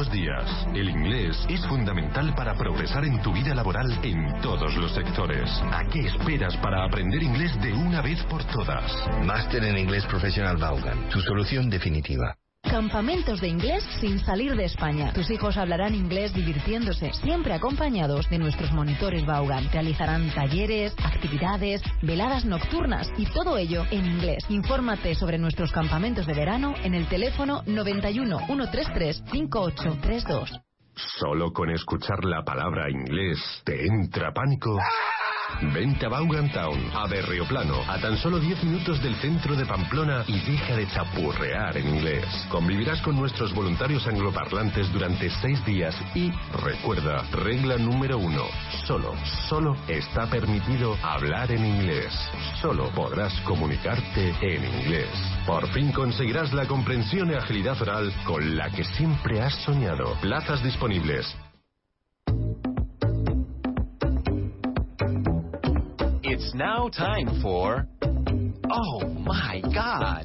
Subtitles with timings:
[0.00, 0.66] los días.
[0.74, 5.50] El inglés es fundamental para progresar en tu vida laboral en todos los sectores.
[5.72, 8.90] ¿A qué esperas para aprender inglés de una vez por todas?
[9.26, 12.34] Máster en Inglés Profesional Vaughan, tu solución definitiva.
[12.62, 15.12] Campamentos de inglés sin salir de España.
[15.12, 19.68] Tus hijos hablarán inglés divirtiéndose, siempre acompañados de nuestros monitores Vaughan.
[19.72, 24.44] Realizarán talleres, actividades, veladas nocturnas y todo ello en inglés.
[24.48, 30.60] Infórmate sobre nuestros campamentos de verano en el teléfono 91 133 5832.
[31.18, 34.78] Solo con escuchar la palabra inglés te entra pánico.
[35.62, 40.24] Vente a Vaughan Town, a Berrioplano, a tan solo 10 minutos del centro de Pamplona
[40.26, 42.24] y deja de chapurrear en inglés.
[42.48, 46.30] Convivirás con nuestros voluntarios angloparlantes durante 6 días y
[46.64, 48.44] recuerda, regla número uno,
[48.86, 49.14] solo,
[49.48, 52.12] solo está permitido hablar en inglés.
[52.60, 55.10] Solo podrás comunicarte en inglés.
[55.46, 60.14] Por fin conseguirás la comprensión y agilidad oral con la que siempre has soñado.
[60.20, 61.36] Plazas disponibles.
[66.42, 67.86] It's now time for.
[68.70, 70.24] Oh my god!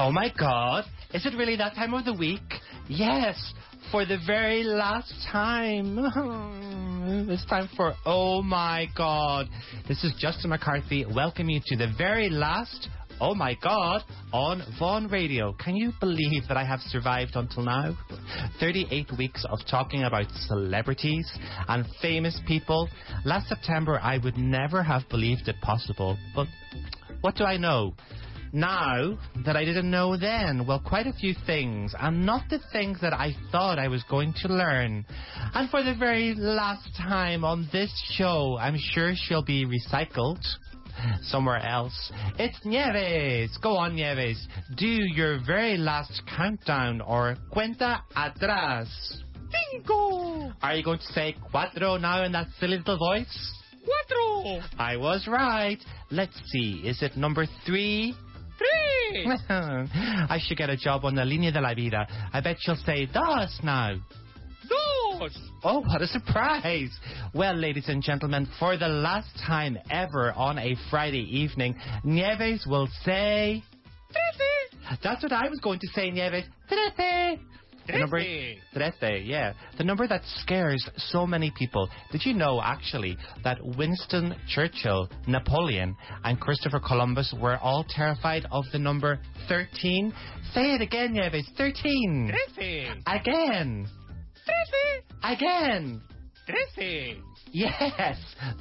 [0.00, 2.40] Oh my god, is it really that time of the week?
[2.88, 3.52] Yes,
[3.90, 5.98] for the very last time.
[7.28, 9.48] it's time for Oh my god.
[9.88, 11.04] This is Justin McCarthy.
[11.04, 12.88] Welcome you to the very last
[13.20, 15.52] Oh my god on Vaughan Radio.
[15.54, 17.98] Can you believe that I have survived until now?
[18.60, 21.28] 38 weeks of talking about celebrities
[21.66, 22.88] and famous people.
[23.24, 26.46] Last September I would never have believed it possible, but
[27.20, 27.94] what do I know?
[28.52, 33.00] Now that I didn't know then, well, quite a few things, and not the things
[33.00, 35.04] that I thought I was going to learn.
[35.54, 40.40] And for the very last time on this show, I'm sure she'll be recycled
[41.22, 42.12] somewhere else.
[42.38, 43.56] It's Nieves.
[43.58, 44.46] Go on, Nieves.
[44.76, 48.88] Do your very last countdown or cuenta atrás.
[49.72, 50.52] Cinco.
[50.62, 53.54] Are you going to say cuatro now in that silly little voice?
[53.82, 54.62] Cuatro.
[54.78, 55.78] I was right.
[56.10, 56.82] Let's see.
[56.84, 58.14] Is it number three?
[58.58, 59.26] Three.
[59.48, 62.06] I should get a job on the Línea de la Vida.
[62.32, 63.96] I bet she'll say dos now.
[64.68, 65.38] Dos.
[65.64, 66.90] Oh, what a surprise.
[67.34, 72.88] Well, ladies and gentlemen, for the last time ever on a Friday evening, Nieves will
[73.04, 73.62] say...
[75.02, 76.46] That's what I was going to say, Nieves.
[77.88, 78.22] The number,
[78.74, 79.54] Trece, yeah.
[79.78, 81.88] The number that scares so many people.
[82.12, 88.64] Did you know, actually, that Winston Churchill, Napoleon, and Christopher Columbus were all terrified of
[88.72, 89.18] the number
[89.48, 90.12] 13?
[90.52, 91.48] Say it again, Nieves.
[91.56, 92.32] 13.
[92.32, 92.90] Trece.
[93.06, 93.86] Again.
[94.44, 95.34] Trece.
[95.34, 96.02] Again.
[96.46, 97.16] Trece.
[97.52, 98.18] Yes.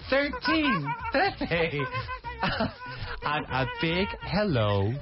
[0.09, 0.88] 13.
[1.11, 1.73] Trece.
[3.23, 4.94] and a big hello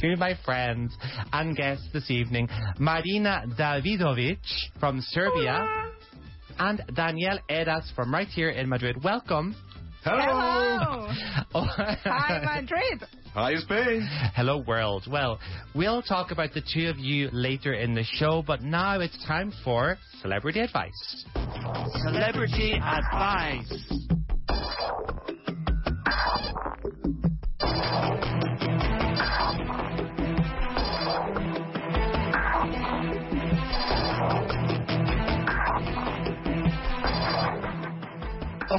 [0.00, 0.96] to my friends
[1.32, 4.38] and guests this evening, Marina Davidovic
[4.80, 5.66] from Serbia
[6.58, 9.02] and Daniel Edas from right here in Madrid.
[9.02, 9.54] Welcome.
[10.02, 11.08] Hello.
[11.54, 13.04] Oh, Hi, Madrid.
[13.32, 14.06] Hi, Spain.
[14.34, 15.06] Hello, world.
[15.10, 15.40] Well,
[15.74, 19.52] we'll talk about the two of you later in the show, but now it's time
[19.64, 21.24] for celebrity advice.
[22.04, 24.03] Celebrity advice.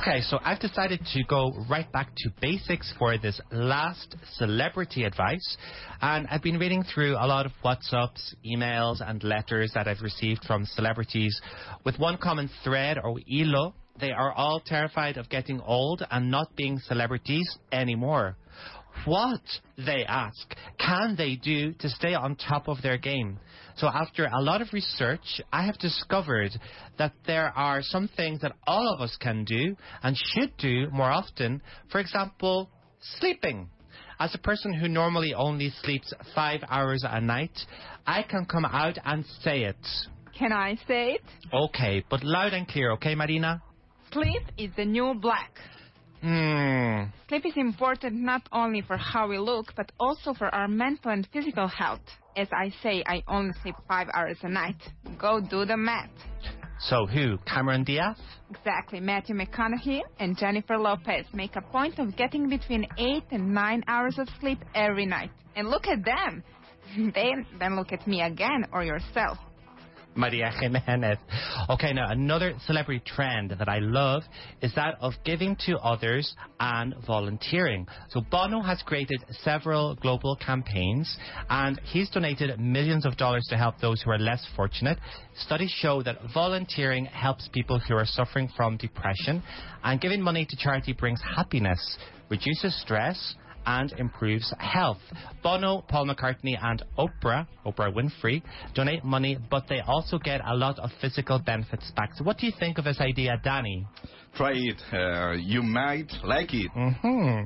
[0.07, 5.57] Okay, so I've decided to go right back to basics for this last celebrity advice.
[5.99, 10.45] And I've been reading through a lot of WhatsApps, emails, and letters that I've received
[10.45, 11.41] from celebrities
[11.85, 13.73] with one common thread or hilo.
[13.99, 18.37] They are all terrified of getting old and not being celebrities anymore.
[19.05, 19.41] What,
[19.75, 23.39] they ask, can they do to stay on top of their game?
[23.77, 26.51] So after a lot of research, I have discovered
[26.97, 31.11] that there are some things that all of us can do and should do more
[31.11, 31.61] often.
[31.91, 32.69] For example,
[33.19, 33.69] sleeping.
[34.17, 37.57] As a person who normally only sleeps five hours a night,
[38.07, 39.75] I can come out and say it.
[40.37, 41.21] Can I say it?
[41.53, 43.61] Okay, but loud and clear, okay, Marina?
[44.11, 45.51] Sleep is the new black.
[46.21, 47.03] Hmm.
[47.27, 51.27] Sleep is important not only for how we look, but also for our mental and
[51.31, 52.01] physical health.
[52.35, 54.81] As I say, I only sleep five hours a night.
[55.17, 56.09] Go do the math.
[56.79, 57.37] So who?
[57.47, 58.17] Cameron Diaz?
[58.49, 58.99] Exactly.
[58.99, 64.19] Matthew McConaughey and Jennifer Lopez make a point of getting between eight and nine hours
[64.19, 65.31] of sleep every night.
[65.55, 66.43] And look at them.
[67.15, 69.37] then, then look at me again or yourself.
[70.15, 71.17] Maria Jimenez.
[71.69, 74.23] Okay, now another celebrity trend that I love
[74.61, 77.87] is that of giving to others and volunteering.
[78.09, 81.17] So Bono has created several global campaigns
[81.49, 84.97] and he's donated millions of dollars to help those who are less fortunate.
[85.37, 89.43] Studies show that volunteering helps people who are suffering from depression
[89.83, 91.97] and giving money to charity brings happiness,
[92.29, 93.35] reduces stress,
[93.65, 94.99] and improves health.
[95.43, 98.41] Bono, Paul McCartney, and Oprah, Oprah Winfrey,
[98.73, 102.11] donate money, but they also get a lot of physical benefits back.
[102.15, 103.87] So, what do you think of this idea, Danny?
[104.35, 104.81] Try it.
[104.91, 106.69] Uh, you might like it.
[106.73, 107.43] hmm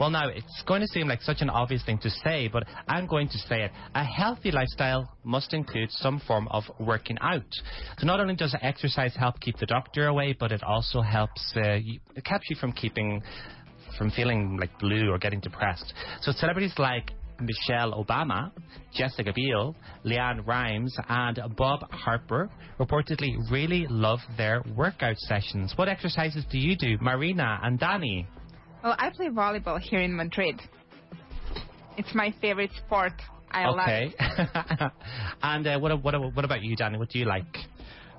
[0.00, 3.06] Well, now, it's going to seem like such an obvious thing to say, but I'm
[3.06, 3.70] going to say it.
[3.94, 7.44] A healthy lifestyle must include some form of working out.
[7.98, 11.78] So not only does exercise help keep the doctor away, but it also helps, uh,
[12.16, 13.22] it keeps you from keeping
[14.02, 15.94] from feeling like blue or getting depressed.
[16.22, 18.50] So celebrities like Michelle Obama,
[18.92, 22.50] Jessica Biel, LeAnn Rimes, and Bob Harper
[22.80, 25.74] reportedly really love their workout sessions.
[25.76, 28.26] What exercises do you do, Marina and Danny?
[28.82, 30.60] Well, I play volleyball here in Madrid.
[31.96, 33.12] It's my favorite sport.
[33.52, 34.14] I love okay.
[34.18, 34.92] it.
[35.44, 36.98] and uh, what, what, what about you, Danny?
[36.98, 37.44] What do you like?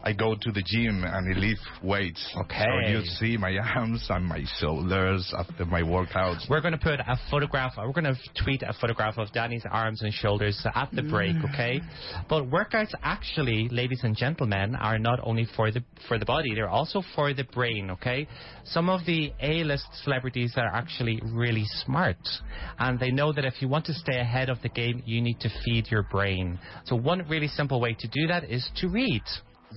[0.06, 2.36] I go to the gym and I lift weights.
[2.42, 2.66] Okay.
[2.66, 6.50] So you see my arms and my shoulders after my workouts.
[6.50, 10.02] We're going to put a photograph, we're going to tweet a photograph of Danny's arms
[10.02, 11.54] and shoulders at the break, mm.
[11.54, 11.80] okay?
[12.28, 16.70] But workouts actually, ladies and gentlemen, are not only for the for the body, they're
[16.70, 18.28] also for the brain, okay?
[18.66, 22.18] Some of the A-list celebrities are actually really smart,
[22.78, 25.40] and they know that if you want to stay ahead of the game, you need
[25.40, 26.60] to feed your brain.
[26.86, 29.24] So one really simple way to do that is to read.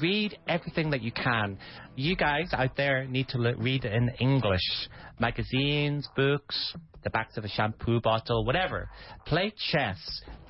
[0.01, 1.59] Read everything that you can.
[1.95, 4.89] You guys out there need to read in English.
[5.19, 8.89] Magazines, books, the backs of a shampoo bottle, whatever.
[9.27, 9.97] Play chess.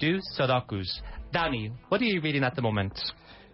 [0.00, 0.88] Do sudokus.
[1.32, 2.98] Danny, what are you reading at the moment?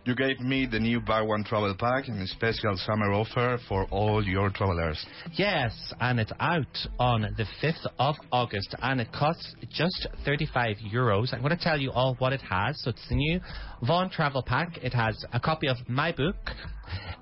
[0.05, 4.21] You gave me the new Vaughan Travel Pack and a special summer offer for all
[4.27, 5.07] your travelers.
[5.35, 11.33] Yes, and it's out on the 5th of August and it costs just 35 euros.
[11.33, 12.83] I'm going to tell you all what it has.
[12.83, 13.41] So it's the new
[13.83, 14.77] Vaughan Travel Pack.
[14.83, 16.51] It has a copy of my book,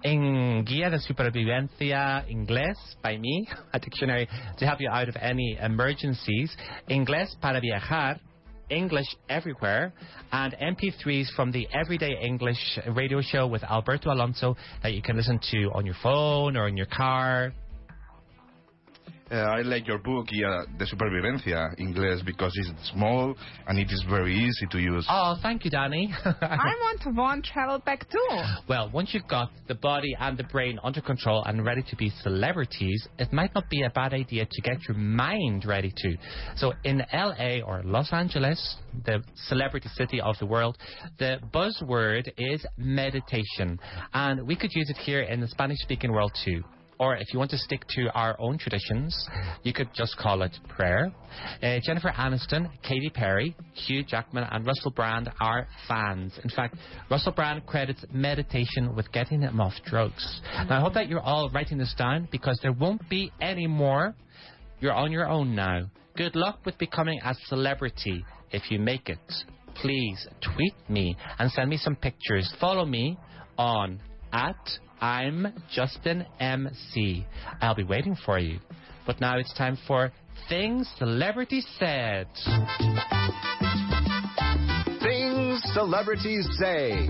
[0.03, 5.59] En Guía de Supervivencia Inglés by me, a dictionary to help you out of any
[5.61, 6.57] emergencies,
[6.89, 8.19] Inglés para Viajar,
[8.71, 9.93] English Everywhere,
[10.33, 15.39] and MP3s from the Everyday English radio show with Alberto Alonso that you can listen
[15.51, 17.53] to on your phone or in your car.
[19.31, 23.37] Uh, I like your book, yeah, De Supervivencia, English, because it's small
[23.69, 25.07] and it is very easy to use.
[25.09, 26.13] Oh, thank you, Danny.
[26.25, 28.29] I want to one travel back too.
[28.69, 32.11] Well, once you've got the body and the brain under control and ready to be
[32.23, 36.17] celebrities, it might not be a bad idea to get your mind ready too.
[36.57, 40.77] So in LA or Los Angeles, the celebrity city of the world,
[41.21, 43.79] the buzzword is meditation.
[44.13, 46.65] And we could use it here in the Spanish speaking world too.
[47.01, 49.27] Or if you want to stick to our own traditions,
[49.63, 51.11] you could just call it prayer.
[51.63, 56.39] Uh, Jennifer Aniston, Katy Perry, Hugh Jackman, and Russell Brand are fans.
[56.45, 56.77] In fact,
[57.11, 60.43] Russell Brand credits meditation with getting him off drugs.
[60.69, 64.15] Now, I hope that you're all writing this down because there won't be any more.
[64.81, 65.91] You're on your own now.
[66.19, 69.19] Good luck with becoming a celebrity if you make it.
[69.77, 72.53] Please tweet me and send me some pictures.
[72.61, 73.17] Follow me
[73.57, 74.01] on
[74.35, 74.57] at
[75.01, 77.25] I'm Justin MC.
[77.61, 78.59] I'll be waiting for you.
[79.07, 80.13] But now it's time for
[80.49, 82.27] Things Celebrities Said.
[85.03, 87.09] Things celebrities say.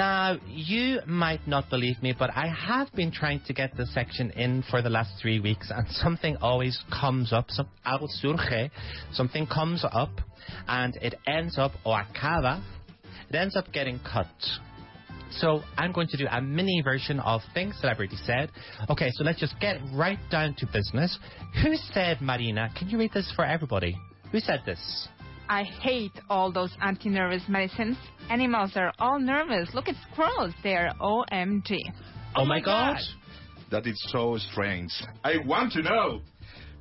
[0.00, 4.30] Now, you might not believe me, but I have been trying to get this section
[4.30, 7.50] in for the last three weeks, and something always comes up.
[7.50, 8.70] Some, algo surge,
[9.12, 10.08] something comes up,
[10.66, 12.62] and it ends up, o acaba,
[13.28, 14.26] it ends up getting cut.
[15.32, 18.50] So I'm going to do a mini version of things celebrity said.
[18.88, 21.18] Okay, so let's just get right down to business.
[21.62, 22.70] Who said, Marina?
[22.74, 23.98] Can you read this for everybody?
[24.32, 25.08] Who said this?
[25.50, 27.96] I hate all those anti-nervous medicines.
[28.30, 29.68] Animals are all nervous.
[29.74, 30.54] Look at squirrels.
[30.62, 31.76] They're OMG.
[32.36, 32.98] Oh, my oh God.
[33.72, 34.92] That is so strange.
[35.24, 36.20] I want to know.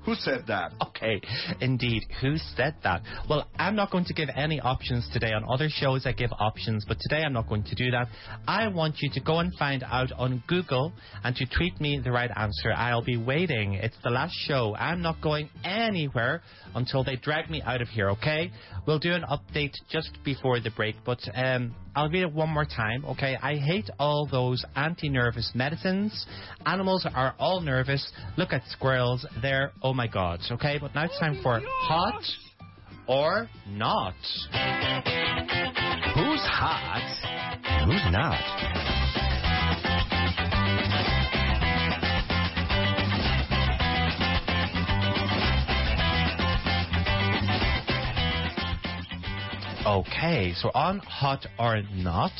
[0.06, 0.72] Who said that?
[0.82, 1.22] Okay,
[1.62, 2.04] indeed.
[2.22, 3.02] Who said that?
[3.30, 5.34] Well, I'm not going to give any options today.
[5.34, 8.08] On other shows, I give options, but today I'm not going to do that.
[8.48, 12.12] I want you to go and find out on Google and to tweet me the
[12.12, 12.72] right answer.
[12.76, 13.74] I'll be waiting.
[13.74, 14.76] It's the last show.
[14.76, 16.42] I'm not going anywhere
[16.76, 18.52] until they drag me out of here, okay?
[18.88, 22.64] We'll do an update just before the break, but um, I'll read it one more
[22.64, 23.36] time, okay?
[23.42, 26.26] I hate all those anti nervous medicines.
[26.66, 28.10] Animals are all nervous.
[28.38, 29.26] Look at squirrels.
[29.42, 30.78] They're, oh my god, okay?
[30.80, 32.24] But now it's time for hot
[33.06, 34.14] or not.
[36.16, 37.04] Who's hot
[37.86, 38.89] who's not?
[49.90, 52.32] Okay, so on hot or not,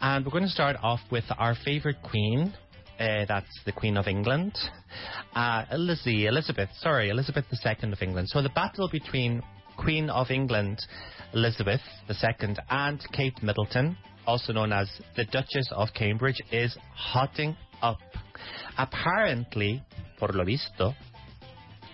[0.00, 2.54] and we're going to start off with our favourite queen.
[2.98, 4.56] Uh, that's the Queen of England,
[5.34, 6.70] uh, Elizabeth.
[6.80, 8.30] Sorry, Elizabeth II of England.
[8.30, 9.42] So the battle between
[9.76, 10.78] Queen of England,
[11.34, 17.98] Elizabeth II, and Kate Middleton, also known as the Duchess of Cambridge, is hotting up.
[18.78, 19.84] Apparently,
[20.18, 20.94] por lo visto,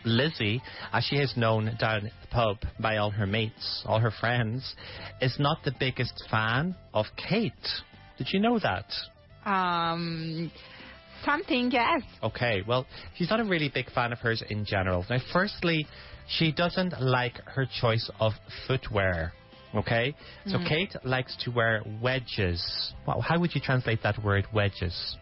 [0.04, 4.10] Lizzie, as she is known down at the pub by all her mates, all her
[4.10, 4.74] friends,
[5.20, 7.52] is not the biggest fan of Kate.
[8.18, 8.86] Did you know that?
[9.44, 10.50] Um,
[11.24, 12.02] something, yes.
[12.22, 15.04] Okay, well, she's not a really big fan of hers in general.
[15.08, 15.86] Now, firstly,
[16.28, 18.32] she doesn't like her choice of
[18.66, 19.32] footwear.
[19.74, 20.14] Okay?
[20.46, 20.66] So Mhm.
[20.68, 22.92] Kate likes to wear wedges.
[23.06, 25.16] Wow, how would you translate that word, wedges?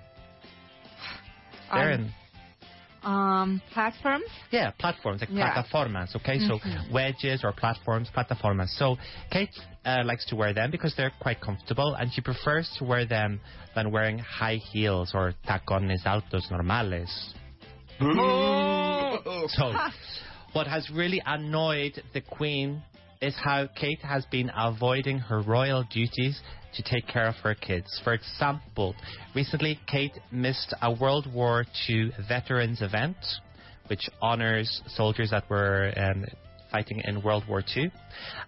[1.71, 2.15] Um, in
[3.03, 4.25] Um, platforms?
[4.51, 5.51] Yeah, platforms, like Yeah.
[5.51, 6.39] plataformas, okay?
[6.39, 6.91] So Mhm.
[6.91, 8.69] wedges or platforms, plataformas.
[8.77, 8.99] So
[9.31, 9.51] Kate
[9.87, 13.41] uh, likes to wear them because they're quite comfortable and she prefers to wear them
[13.75, 17.35] than wearing high heels or tacones altos normales.
[19.49, 19.75] So,
[20.53, 22.83] what has really annoyed the Queen
[23.21, 26.41] is how Kate has been avoiding her royal duties
[26.75, 28.01] to take care of her kids.
[28.03, 28.95] For example,
[29.35, 33.17] recently Kate missed a World War II veterans event,
[33.89, 36.25] which honours soldiers that were um,
[36.71, 37.91] fighting in World War II.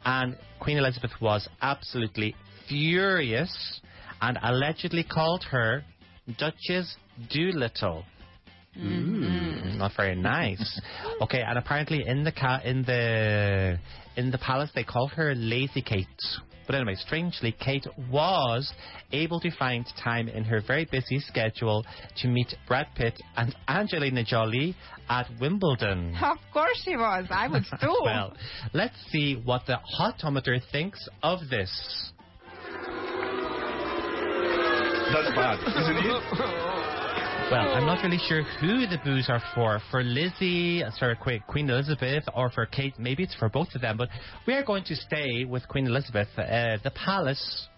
[0.04, 2.34] And Queen Elizabeth was absolutely
[2.68, 3.80] furious
[4.22, 5.84] and allegedly called her
[6.38, 6.96] Duchess
[7.28, 8.04] Doolittle.
[8.78, 10.80] Mm, not very nice.
[11.22, 13.78] okay, and apparently in the ca- in the
[14.16, 16.06] in the palace they call her Lazy Kate.
[16.64, 18.72] But anyway, strangely, Kate was
[19.10, 21.84] able to find time in her very busy schedule
[22.18, 24.76] to meet Brad Pitt and Angelina Jolie
[25.08, 26.14] at Wimbledon.
[26.22, 27.26] Of course she was.
[27.30, 27.96] I would too.
[28.04, 28.32] well,
[28.72, 32.12] let's see what the hotometer thinks of this.
[35.12, 36.91] That's bad, isn't it?
[37.52, 39.78] Well, I'm not really sure who the boos are for.
[39.90, 42.94] For Lizzie, sorry, Queen Elizabeth, or for Kate.
[42.99, 43.99] Maybe it's for both of them.
[43.99, 44.09] But
[44.47, 46.28] we are going to stay with Queen Elizabeth.
[46.38, 47.68] Uh, the palace,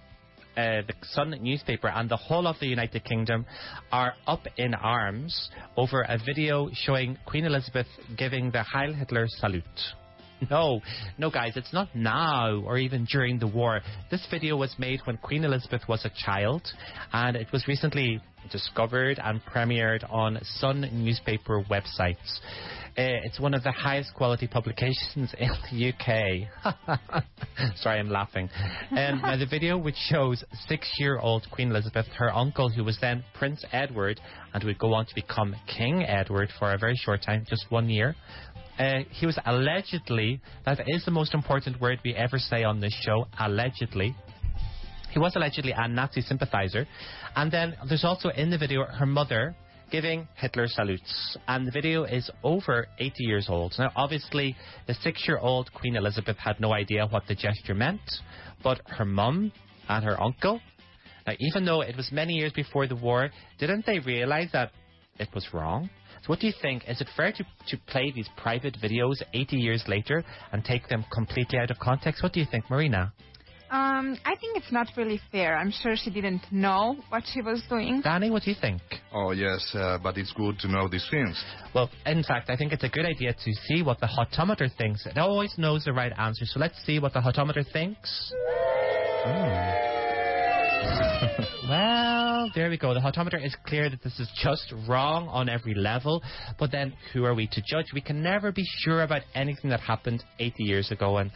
[0.57, 3.47] uh, the Sun newspaper, and the whole of the United Kingdom
[3.91, 9.65] are up in arms over a video showing Queen Elizabeth giving the Heil Hitler salute.
[10.51, 10.81] No,
[11.19, 13.81] no, guys, it's not now or even during the war.
[14.11, 16.63] This video was made when Queen Elizabeth was a child,
[17.13, 22.41] and it was recently discovered and premiered on Sun newspaper websites.
[22.97, 26.85] Uh, it's one of the highest quality publications in the UK.
[27.77, 28.49] Sorry, I'm laughing.
[28.91, 34.21] Um, the video, which shows six-year-old Queen Elizabeth, her uncle, who was then Prince Edward,
[34.53, 37.89] and would go on to become King Edward for a very short time, just one
[37.89, 38.15] year,
[38.79, 42.95] uh, he was allegedly, that is the most important word we ever say on this
[43.05, 44.15] show, allegedly.
[45.11, 46.87] He was allegedly a Nazi sympathizer.
[47.37, 49.55] And then there's also in the video her mother
[49.91, 51.37] giving Hitler salutes.
[51.47, 53.75] And the video is over 80 years old.
[53.79, 54.57] Now, obviously,
[54.89, 58.01] the six year old Queen Elizabeth had no idea what the gesture meant,
[58.65, 59.53] but her mum
[59.89, 60.61] and her uncle,
[61.27, 64.73] now, even though it was many years before the war, didn't they realize that
[65.19, 65.89] it was wrong?
[66.25, 66.85] So what do you think?
[66.89, 71.05] Is it fair to, to play these private videos 80 years later and take them
[71.13, 72.23] completely out of context?
[72.23, 73.13] What do you think, Marina?
[73.71, 75.55] Um, I think it's not really fair.
[75.55, 78.01] I'm sure she didn't know what she was doing.
[78.03, 78.81] Danny, what do you think?
[79.13, 81.43] Oh, yes, uh, but it's good to know these things.
[81.75, 85.05] Well, in fact, I think it's a good idea to see what the hotometer thinks.
[85.05, 86.47] It always knows the right answer.
[86.47, 88.33] So let's see what the hotometer thinks.
[89.27, 89.94] Hmm.
[91.69, 92.95] well, there we go.
[92.95, 96.23] The hotometer is clear that this is just wrong on every level.
[96.59, 97.87] But then, who are we to judge?
[97.95, 101.19] We can never be sure about anything that happened 80 years ago.
[101.19, 101.31] And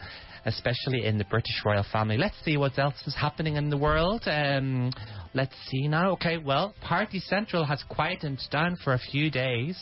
[0.45, 2.17] especially in the British royal family.
[2.17, 4.23] Let's see what else is happening in the world.
[4.25, 4.91] Um,
[5.33, 6.11] let's see now.
[6.11, 9.77] Okay, well, Party Central has quietened down for a few days.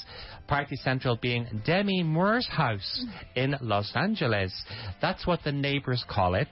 [0.47, 4.53] Party Central being Demi Moore's house in Los Angeles.
[5.01, 6.47] That's what the neighbors call it.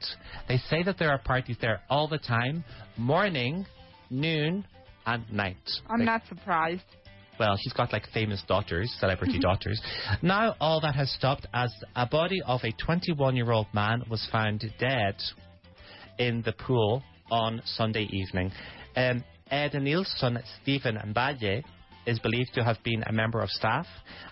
[0.47, 2.63] They say that there are parties there all the time,
[2.97, 3.65] morning,
[4.09, 4.65] noon,
[5.05, 5.57] and night.
[5.89, 6.83] I'm They- not surprised.
[7.39, 9.81] Well, she's got like famous daughters, celebrity daughters.
[10.21, 14.27] Now all that has stopped as a body of a 21 year old man was
[14.31, 15.15] found dead
[16.17, 18.51] in the pool on Sunday evening.
[18.95, 21.63] Um, Edenilson, Stephen Mbaye,
[22.05, 23.85] is believed to have been a member of staff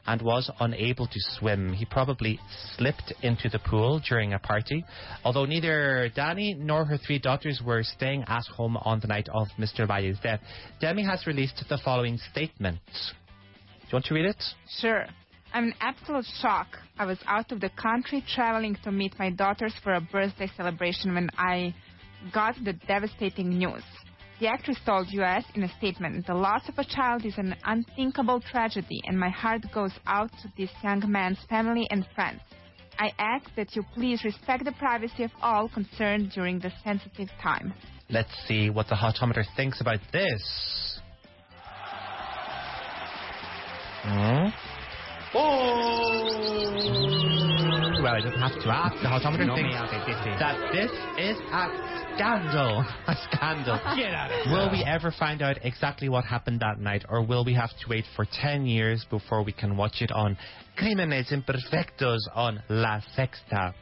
[0.06, 1.74] and was unable to swim.
[1.74, 2.40] He probably
[2.76, 4.84] slipped into the pool during a party.
[5.24, 9.48] Although neither Danny nor her three daughters were staying at home on the night of
[9.58, 9.88] Mr.
[9.88, 10.42] Mbaye's death,
[10.80, 12.80] Demi has released the following statement.
[12.86, 14.44] Do you want to read it?
[14.80, 15.06] Sure.
[15.54, 16.68] I'm in absolute shock.
[16.98, 21.14] I was out of the country traveling to meet my daughters for a birthday celebration
[21.14, 21.76] when I
[22.34, 23.84] got the devastating news.
[24.40, 28.42] The actress told US in a statement, The loss of a child is an unthinkable
[28.42, 32.42] tragedy, and my heart goes out to this young man's family and friends.
[33.00, 37.74] I ask that you please respect the privacy of all concerned during this sensitive time.
[38.10, 41.00] Let's see what the hotometer thinks about this.
[44.04, 44.50] Hmm?
[45.36, 47.33] Oh!
[48.04, 48.96] Well, I just have to ask.
[49.02, 49.80] The hotometer No thinks
[50.38, 52.84] that this is a scandal.
[53.08, 53.80] A scandal.
[53.96, 54.52] Get out of here.
[54.52, 57.90] Will we ever find out exactly what happened that night, or will we have to
[57.90, 60.38] wait for 10 years before we can watch it on
[60.78, 63.74] Crímenes Imperfectos on La Sexta?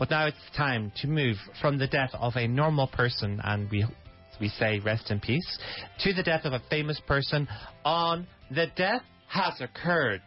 [0.00, 3.86] But now it's time to move from the death of a normal person, and we
[4.40, 5.58] we say rest in peace,
[6.00, 7.46] to the death of a famous person
[7.84, 10.22] on The Death Has Occurred.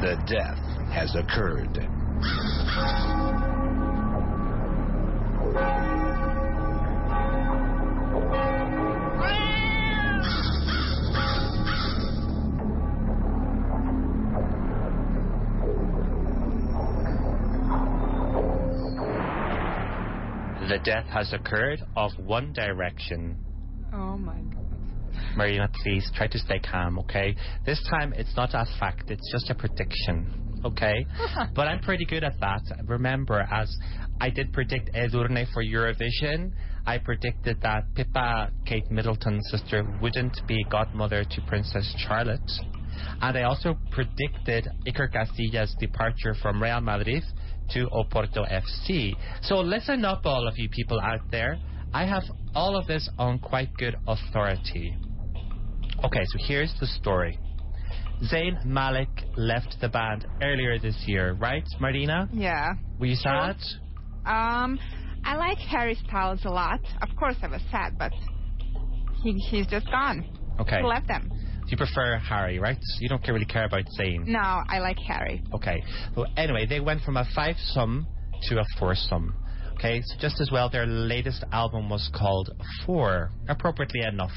[0.00, 0.58] The death
[0.92, 1.74] has occurred.
[20.68, 23.36] The death has occurred of One Direction.
[23.92, 24.67] Oh my god.
[25.36, 27.34] Marina, please try to stay calm, okay?
[27.64, 31.06] This time it's not a fact, it's just a prediction, okay?
[31.54, 32.62] but I'm pretty good at that.
[32.84, 33.74] Remember, as
[34.20, 36.52] I did predict Edurne for Eurovision,
[36.86, 42.50] I predicted that Pippa, Kate Middleton's sister, wouldn't be godmother to Princess Charlotte.
[43.20, 47.22] And I also predicted Iker Castilla's departure from Real Madrid
[47.70, 49.14] to Oporto FC.
[49.42, 51.58] So listen up, all of you people out there.
[51.92, 52.22] I have
[52.54, 54.94] all of this on quite good authority.
[56.04, 57.38] Okay, so here's the story.
[58.32, 62.28] Zayn Malik left the band earlier this year, right, Marina?
[62.32, 62.70] Yeah.
[62.98, 63.56] Were you sad?
[64.26, 64.78] Um,
[65.24, 66.80] I like Harry Styles a lot.
[67.02, 68.12] Of course, I was sad, but
[69.22, 70.24] he he's just gone.
[70.60, 70.78] Okay.
[70.78, 71.30] He left them.
[71.66, 72.78] You prefer Harry, right?
[73.00, 74.26] You don't really care about Zayn.
[74.26, 75.42] No, I like Harry.
[75.54, 75.82] Okay.
[76.16, 78.06] Well, anyway, they went from a five sum
[78.48, 79.34] to a four sum.
[79.78, 82.50] Okay, so just as well, their latest album was called
[82.84, 84.32] Four, appropriately enough.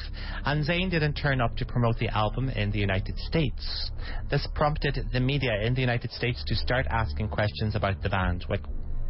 [0.46, 3.90] And Zayn didn't turn up to promote the album in the United States.
[4.30, 8.46] This prompted the media in the United States to start asking questions about the band,
[8.50, 8.62] like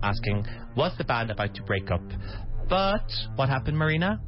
[0.04, 0.46] asking,
[0.78, 2.04] was the band about to break up?
[2.70, 4.22] But what happened, Marina?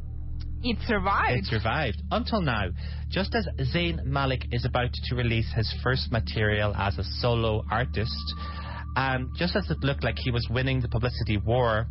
[0.61, 1.39] It survived.
[1.39, 2.65] It survived until now.
[3.09, 8.33] Just as Zayn Malik is about to release his first material as a solo artist,
[8.95, 11.87] and just as it looked like he was winning the publicity war,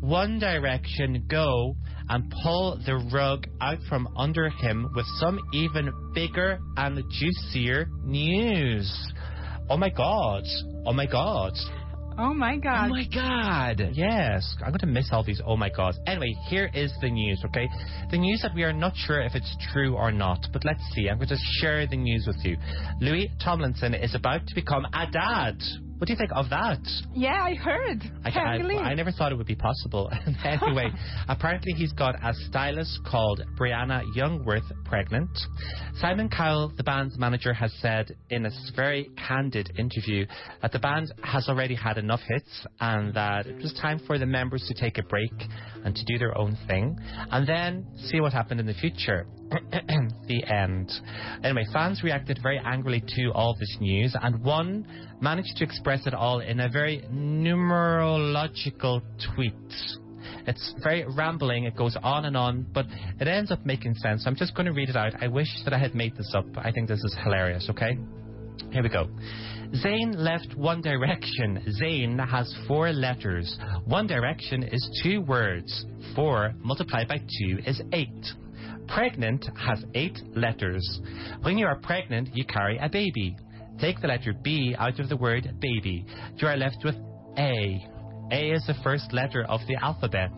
[0.00, 1.76] One Direction go
[2.08, 9.12] and pull the rug out from under him with some even bigger and juicier news.
[9.70, 10.42] Oh my god.
[10.84, 11.52] Oh my god.
[12.18, 12.86] Oh my god.
[12.86, 13.90] Oh my god.
[13.94, 14.54] Yes.
[14.60, 15.98] I'm going to miss all these oh my gods.
[16.06, 17.68] Anyway, here is the news, okay?
[18.10, 21.08] The news that we are not sure if it's true or not, but let's see.
[21.08, 22.58] I'm going to share the news with you.
[23.00, 25.56] Louis Tomlinson is about to become a dad.
[26.02, 26.80] What do you think of that?
[27.14, 28.02] Yeah, I heard.
[28.24, 28.80] I, Can't I, believe.
[28.80, 30.10] I never thought it would be possible.
[30.44, 30.90] anyway,
[31.28, 35.30] apparently he's got a stylist called Briana Jungwirth pregnant.
[36.00, 40.26] Simon Cowell, the band's manager, has said in a very candid interview
[40.60, 44.26] that the band has already had enough hits and that it was time for the
[44.26, 45.30] members to take a break
[45.84, 46.98] and to do their own thing
[47.30, 49.26] and then see what happened in the future.
[50.28, 50.90] the end.
[51.44, 54.86] Anyway, fans reacted very angrily to all this news, and one
[55.20, 59.02] managed to express it all in a very numerological
[59.34, 59.52] tweet.
[60.46, 62.86] It's very rambling, it goes on and on, but
[63.20, 64.24] it ends up making sense.
[64.26, 65.12] I'm just going to read it out.
[65.22, 66.46] I wish that I had made this up.
[66.56, 67.98] I think this is hilarious, okay?
[68.70, 69.08] Here we go.
[69.74, 71.64] Zayn left One Direction.
[71.80, 73.58] Zayn has four letters.
[73.86, 75.86] One Direction is two words.
[76.14, 78.26] Four multiplied by two is eight.
[78.86, 81.00] Pregnant has eight letters.
[81.40, 83.34] When you are pregnant, you carry a baby.
[83.80, 86.04] Take the letter B out of the word baby.
[86.36, 86.96] You are left with
[87.38, 87.80] A.
[88.30, 90.32] A is the first letter of the alphabet.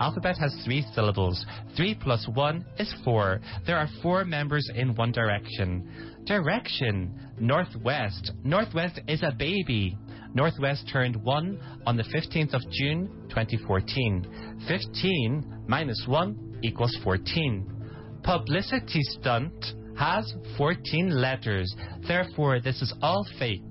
[0.00, 1.44] Alphabet has three syllables.
[1.76, 3.40] Three plus one is four.
[3.66, 6.22] There are four members in One Direction.
[6.26, 7.14] Direction.
[7.38, 8.32] North West.
[8.44, 9.96] Northwest is a baby.
[10.34, 14.64] North West turned one on the 15th of June 2014.
[14.68, 18.20] 15 minus 1 equals 14.
[18.22, 19.64] Publicity stunt
[19.98, 21.74] has 14 letters.
[22.06, 23.62] Therefore, this is all fake.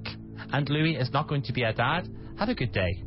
[0.51, 2.07] And Louis is not going to be a dad.
[2.37, 3.03] Have a good day.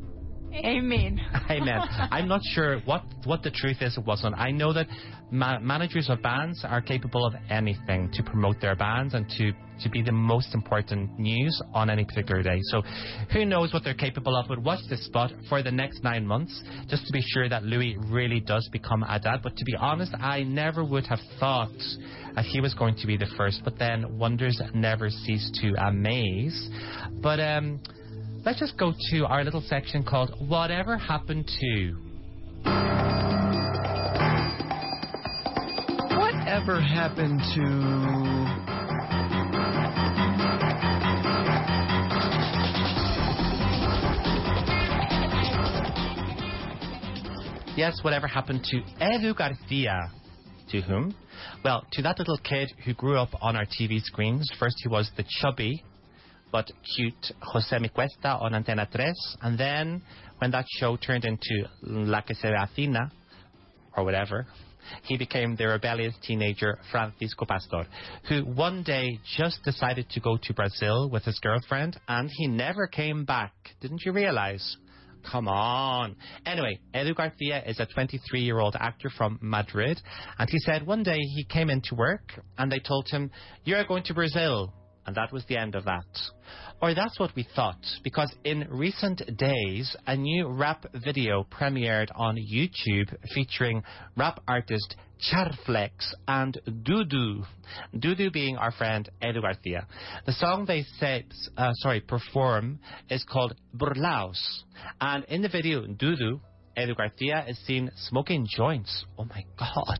[0.53, 1.21] Amen.
[1.51, 1.81] Amen.
[2.11, 4.37] I'm not sure what, what the truth is It wasn't.
[4.37, 4.87] I know that
[5.31, 9.89] ma- managers of bands are capable of anything to promote their bands and to, to
[9.91, 12.59] be the most important news on any particular day.
[12.65, 12.83] So
[13.33, 16.63] who knows what they're capable of, but watch this spot for the next nine months
[16.89, 19.41] just to be sure that Louis really does become a dad.
[19.43, 21.71] But to be honest, I never would have thought
[22.35, 26.71] that he was going to be the first, but then wonders never cease to amaze.
[27.23, 27.81] But, um,
[28.45, 31.97] let's just go to our little section called Whatever Happened to.
[36.17, 38.81] Whatever happened to.
[47.77, 50.11] Yes, whatever happened to Edu Garcia?
[50.71, 51.15] To whom?
[51.65, 54.51] Well, to that little kid who grew up on our TV screens.
[54.59, 55.83] First, he was the chubby
[56.53, 59.13] but cute Josemi Cuesta on Antena 3.
[59.43, 60.03] And then,
[60.39, 63.11] when that show turned into La que se avecina,
[63.97, 64.47] or whatever,
[65.05, 67.87] he became the rebellious teenager Francisco Pastor,
[68.29, 72.87] who one day just decided to go to Brazil with his girlfriend, and he never
[72.87, 73.53] came back.
[73.81, 74.77] Didn't you realize?
[75.31, 76.17] Come on.
[76.47, 80.01] Anyway, Edu Garcia is a 23 year old actor from Madrid,
[80.39, 83.31] and he said one day he came into work and they told him,
[83.65, 84.73] You're going to Brazil.
[85.07, 86.05] And that was the end of that.
[86.83, 92.37] Or that's what we thought, because in recent days, a new rap video premiered on
[92.37, 93.83] YouTube featuring
[94.17, 95.91] rap artist Charflex
[96.27, 97.45] and Dudu.
[97.95, 99.87] Dudu being our friend Edu Garcia.
[100.27, 102.79] The song they say, uh, sorry, perform
[103.11, 104.63] is called Burlaos.
[105.01, 106.41] And in the video, Dudu,
[106.77, 109.05] Edu Garcia is seen smoking joints.
[109.19, 109.99] Oh my god.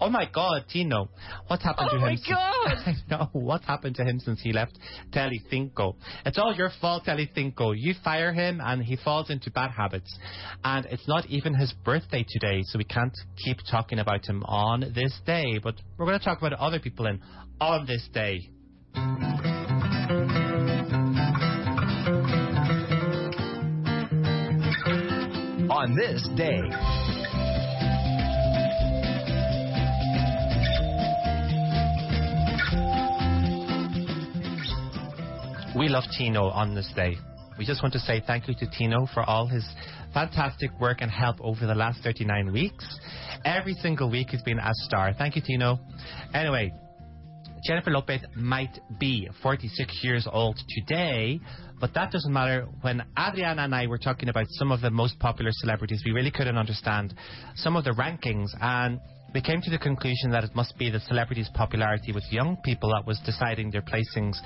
[0.00, 1.08] Oh my god, Tino.
[1.48, 2.02] What happened Oh to him?
[2.02, 2.46] Oh my since- God.
[2.86, 3.28] I know.
[3.32, 4.78] What happened to him since he left
[5.10, 5.96] Telecinco?
[6.24, 7.74] It's all your fault, Telecinco.
[7.76, 10.16] You fire him and he falls into bad habits.
[10.64, 14.80] And it's not even his birthday today, so we can't keep talking about him on
[14.94, 15.58] this day.
[15.62, 17.20] But we're going to talk about other people in
[17.60, 18.50] on this day.
[25.86, 26.62] On this day.
[35.76, 37.16] We love Tino on this day.
[37.56, 39.64] We just want to say thank you to Tino for all his
[40.12, 42.84] fantastic work and help over the last 39 weeks.
[43.44, 45.14] Every single week he's been a star.
[45.16, 45.78] Thank you, Tino.
[46.34, 46.72] Anyway,
[47.66, 51.40] Jennifer Lopez might be 46 years old today,
[51.80, 52.68] but that doesn't matter.
[52.82, 56.30] When Adriana and I were talking about some of the most popular celebrities, we really
[56.30, 57.12] couldn't understand
[57.56, 59.00] some of the rankings, and
[59.34, 62.90] we came to the conclusion that it must be the celebrities' popularity with young people
[62.90, 64.36] that was deciding their placings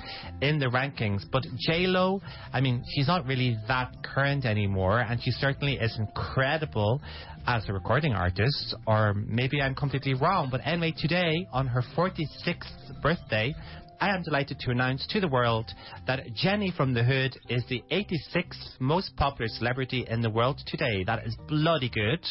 [0.41, 1.21] in the rankings.
[1.31, 5.97] But J Lo, I mean, she's not really that current anymore, and she certainly is
[5.97, 7.01] incredible
[7.47, 10.49] as a recording artist, or maybe I'm completely wrong.
[10.51, 13.53] But anyway, today, on her 46th birthday,
[14.01, 15.71] I am delighted to announce to the world
[16.07, 21.03] that Jenny from the Hood is the 86th most popular celebrity in the world today.
[21.03, 22.25] That is bloody good.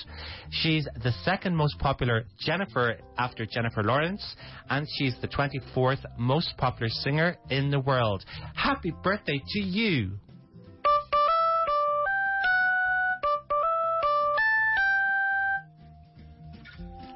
[0.51, 4.35] She's the second most popular Jennifer after Jennifer Lawrence,
[4.69, 8.25] and she's the 24th most popular singer in the world.
[8.57, 10.19] Happy birthday to you!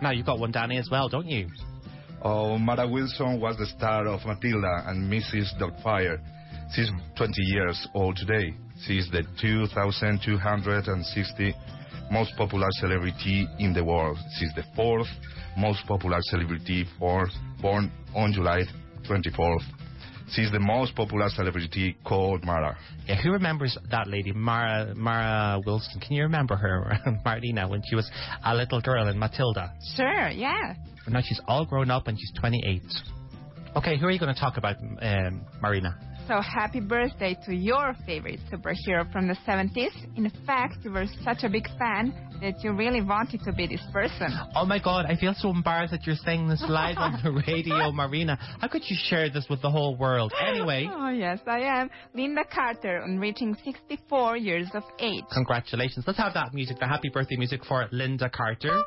[0.01, 1.49] Now you've got one, Danny, as well, don't you?
[2.27, 5.53] Oh, Mara Wilson was the star of Matilda and Mrs.
[5.61, 6.19] Doubtfire.
[6.73, 8.55] She's 20 years old today.
[8.87, 11.55] She's the 2,260
[12.11, 14.17] most popular celebrity in the world.
[14.39, 15.07] She's the fourth
[15.59, 17.29] most popular celebrity for,
[17.61, 18.63] born on July
[19.07, 19.84] 24th.
[20.31, 22.77] She's the most popular celebrity called Mara.
[23.07, 26.01] Yeah, who remembers that lady, Mara Mara Wilson?
[26.01, 28.11] Can you remember her, Marlena, when she was
[28.45, 29.73] a little girl in Matilda?
[29.97, 30.75] Sure, yeah.
[31.07, 32.83] Now she's all grown up and she's 28.
[33.77, 35.97] Okay, who are you going to talk about, um, Marina?
[36.27, 39.91] So happy birthday to your favorite superhero from the 70s.
[40.17, 43.83] In fact, you were such a big fan that you really wanted to be this
[43.93, 44.29] person.
[44.57, 47.93] Oh my god, I feel so embarrassed that you're saying this live on the radio,
[47.93, 48.39] Marina.
[48.59, 50.33] How could you share this with the whole world?
[50.41, 51.91] Anyway, Oh, yes, I am.
[52.17, 55.25] Lynda Carter on reaching 64 years of age.
[55.33, 56.05] congratulations.
[56.07, 58.83] Let's have that music, the happy birthday music for Lynda Carter.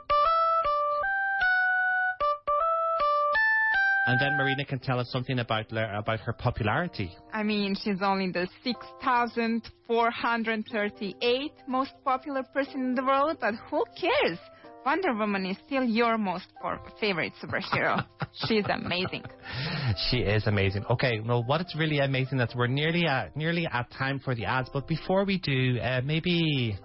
[4.08, 7.12] And then Marina can tell us something about about her popularity.
[7.34, 14.38] I mean, she's only the 6,438 most popular person in the world, but who cares?
[14.86, 16.46] Wonder Woman is still your most
[17.02, 18.06] favorite superhero.
[18.48, 19.26] she's amazing.
[20.10, 20.86] She is amazing.
[20.90, 24.46] Okay, well, what is really amazing that we're nearly at nearly at time for the
[24.46, 24.70] ads.
[24.72, 26.80] But before we do, uh, maybe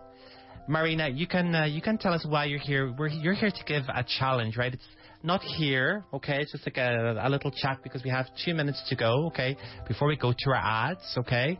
[0.66, 2.92] Marina, you can uh, you can tell us why you're here.
[2.98, 4.74] We're you're here to give a challenge, right?
[4.74, 4.88] It's
[5.22, 6.40] not here, okay?
[6.40, 9.56] It's just like a, a little chat because we have two minutes to go, okay?
[9.88, 11.58] Before we go to our ads, okay?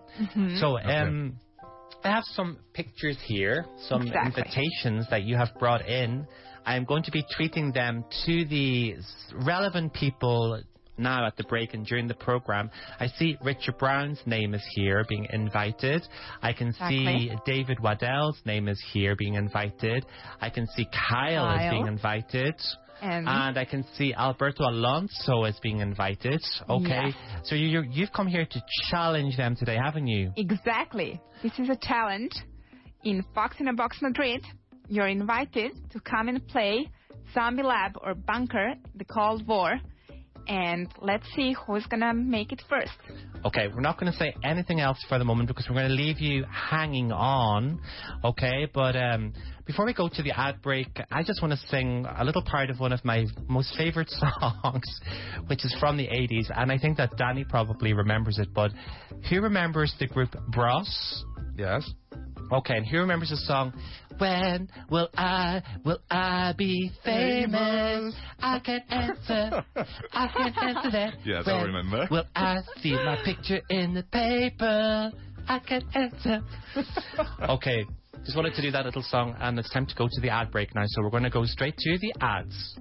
[0.61, 1.39] So, um,
[2.05, 4.43] I have some pictures here, some Exactly.
[4.43, 6.27] invitations that you have brought in.
[6.67, 8.97] I'm going to be treating them to the
[9.35, 10.63] relevant people
[10.99, 12.71] now at the break and during the program.
[13.01, 16.03] I see Richard Brown's name is here being invited.
[16.43, 20.05] I can see David Waddell's name is here being invited.
[20.41, 22.55] I can see Kyle, is being invited.
[23.03, 26.41] And And I can see Alberto Alonso is being invited.
[26.71, 27.07] Okay.
[27.07, 27.15] Yes.
[27.43, 30.33] So you, you, you've come here to challenge them today, haven't you?
[30.37, 31.21] exactly.
[31.43, 32.33] This is a challenge.
[33.05, 34.45] In Fox in a Box Madrid,
[34.89, 36.89] you're invited to come and play
[37.35, 39.81] Zombie Lab or Bunker, the Cold War.
[40.49, 42.93] And let's see who's gonna make it first.
[43.45, 45.95] Okay, we're not going to say anything else for the moment because we're going to
[45.95, 47.81] leave you hanging on.
[48.23, 49.33] Okay, but um,
[49.67, 52.71] before we go to the ad break, I just want to sing a little part
[52.71, 55.01] of one of my most favorite songs,
[55.49, 58.55] which is from the 80s, and I think that Danny probably remembers it.
[58.55, 58.71] But
[59.29, 61.25] who remembers the group Bros?
[61.57, 61.91] Yes.
[62.53, 63.73] Okay, and who remembers the song?
[64.23, 68.15] When will I, will I be famous?
[68.39, 69.65] I can answer,
[70.13, 71.15] I can answer that.
[71.25, 72.07] Yes, I remember.
[72.09, 75.11] Will I see my picture in the paper?
[75.49, 76.41] I can answer.
[77.49, 77.85] okay,
[78.25, 80.53] just wanted to do that little song, and it's time to go to the ad
[80.53, 82.77] break now, so we're going to go straight to the ads.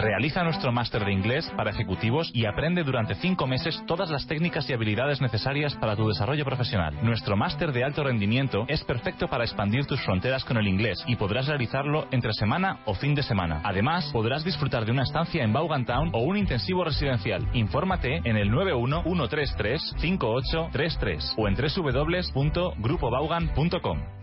[0.00, 4.66] Realiza nuestro máster de inglés para ejecutivos y aprende durante cinco meses todas las técnicas
[4.70, 6.96] y habilidades necesarias para tu desarrollo profesional.
[7.02, 11.16] Nuestro máster de alto rendimiento es perfecto para expandir tus fronteras con el inglés y
[11.16, 13.60] podrás realizarlo entre semana o fin de semana.
[13.62, 17.46] Además, podrás disfrutar de una estancia en Vaughan Town o un intensivo residencial.
[17.52, 24.19] Infórmate en el 91-133-5833 o en www.grupovaughan.com.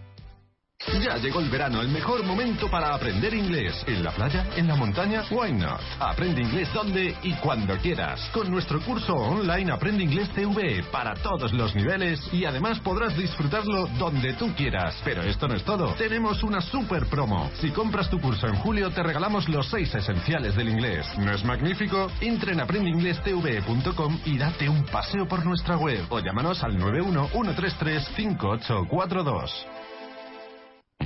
[1.04, 3.84] Ya llegó el verano, el mejor momento para aprender inglés.
[3.88, 4.46] ¿En la playa?
[4.56, 5.24] ¿En la montaña?
[5.32, 5.82] Why not?
[6.00, 8.30] Aprende inglés donde y cuando quieras.
[8.32, 13.88] Con nuestro curso online Aprende Inglés TV para todos los niveles y además podrás disfrutarlo
[13.98, 14.96] donde tú quieras.
[15.04, 15.94] Pero esto no es todo.
[15.96, 17.50] Tenemos una super promo.
[17.60, 21.08] Si compras tu curso en julio te regalamos los seis esenciales del inglés.
[21.18, 22.08] ¿No es magnífico?
[22.22, 28.08] Entra en aprendeinglestv.com y date un paseo por nuestra web o llámanos al 91 133
[28.16, 29.87] 5842.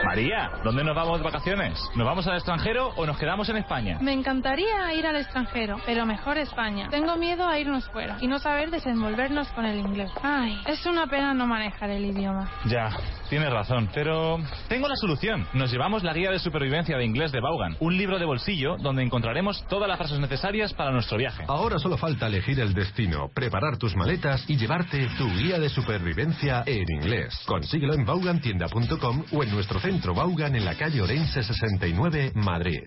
[0.06, 1.80] María, ¿dónde nos vamos de vacaciones?
[1.96, 3.98] ¿Nos vamos al extranjero o nos quedamos en España?
[4.02, 6.88] Me encantaría ir al extranjero, pero mejor España.
[6.90, 10.12] Tengo miedo a irnos fuera y no saber desenvolvernos con el inglés.
[10.24, 12.50] Ay, es una pena no manejar el idioma.
[12.66, 12.90] Ya,
[13.30, 15.48] tienes razón, pero tengo la solución.
[15.54, 19.04] Nos llevamos la guía de supervivencia de inglés de Vaughan, un libro de bolsillo donde
[19.04, 21.46] encontraremos todas las frases necesarias para nuestro viaje.
[21.48, 26.64] Ahora solo falta elegir el destino, preparar tus maletas y llevarte tu guía de supervivencia
[26.66, 27.44] en inglés.
[27.46, 32.84] Consíguelo en vaughantienda.com o en centro Vaughan en la calle Orense 69, Madrid.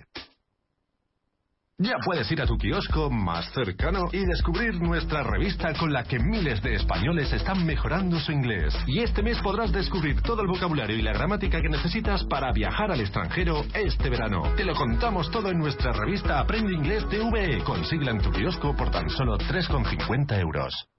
[1.79, 6.21] Ya puedes ir a tu kiosco más cercano y descubrir nuestra revista con la que
[6.21, 8.73] miles de españoles están mejorando su inglés.
[8.87, 12.93] Y este mes podrás descubrir todo el vocabulario y la gramática que necesitas para viajar
[12.93, 14.55] al extranjero este verano.
[14.57, 17.65] Te lo contamos todo en nuestra revista Aprende Inglés TV.
[17.65, 20.94] Consíguela en tu kiosco por tan solo 3,50 euros.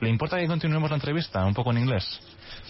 [0.00, 2.20] ¿Le importa que continuemos la entrevista un poco en inglés?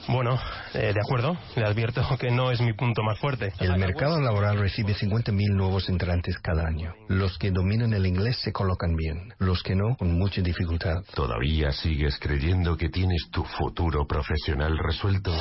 [0.08, 0.38] Bueno,
[0.72, 1.36] eh, de acuerdo.
[1.56, 3.52] Le advierto que no es mi punto más fuerte.
[3.60, 6.94] El mercado laboral recibe 50.000 nuevos entrantes cada año.
[7.08, 9.34] Los que dominan el inglés se colocan bien.
[9.38, 11.02] Los que no, con mucha dificultad.
[11.14, 15.32] ¿Todavía sigues creyendo que tienes tu futuro profesional resuelto?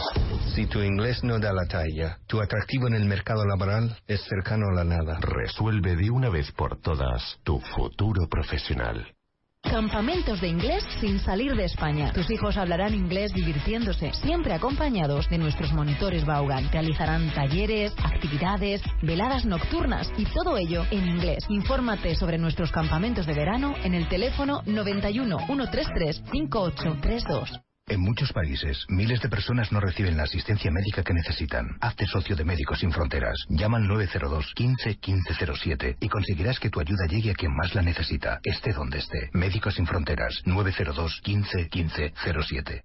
[0.54, 4.66] Si tu inglés no da la talla, tu atractivo en el mercado laboral es cercano
[4.72, 5.20] a la nada.
[5.22, 9.17] Resuelve de una vez por todas tu futuro profesional.
[9.64, 12.12] Campamentos de inglés sin salir de España.
[12.14, 16.70] Tus hijos hablarán inglés divirtiéndose, siempre acompañados de nuestros monitores Vaughan.
[16.72, 21.46] Realizarán talleres, actividades, veladas nocturnas y todo ello en inglés.
[21.50, 27.67] Infórmate sobre nuestros campamentos de verano en el teléfono 91 133 5832.
[27.90, 31.78] En muchos países, miles de personas no reciben la asistencia médica que necesitan.
[31.80, 33.46] Hazte socio de Médicos Sin Fronteras.
[33.48, 37.82] Llama al 902 15 1507 y conseguirás que tu ayuda llegue a quien más la
[37.82, 39.30] necesita, esté donde esté.
[39.32, 42.84] Médicos Sin Fronteras, 902 15 1507.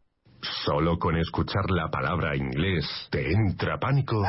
[0.64, 4.24] Solo con escuchar la palabra inglés te entra pánico.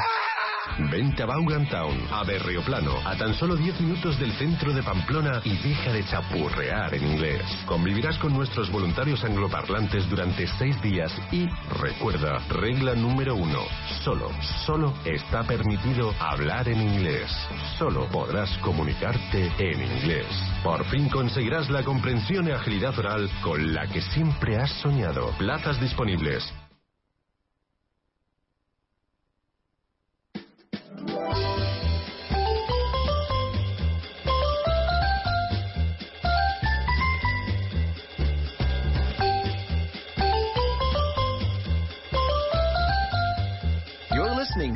[0.92, 5.42] Vente a Vaughan Town, a Berrioplano, a tan solo 10 minutos del centro de Pamplona
[5.44, 7.44] y deja de chapurrear en inglés.
[7.66, 11.48] Convivirás con nuestros voluntarios angloparlantes durante 6 días y
[11.80, 13.60] recuerda, regla número uno,
[14.04, 14.32] solo,
[14.66, 17.30] solo está permitido hablar en inglés.
[17.78, 20.28] Solo podrás comunicarte en inglés.
[20.64, 25.32] Por fin conseguirás la comprensión y agilidad oral con la que siempre has soñado.
[25.38, 26.52] Plazas disponibles.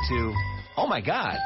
[0.07, 0.33] To
[0.77, 1.37] Oh My God.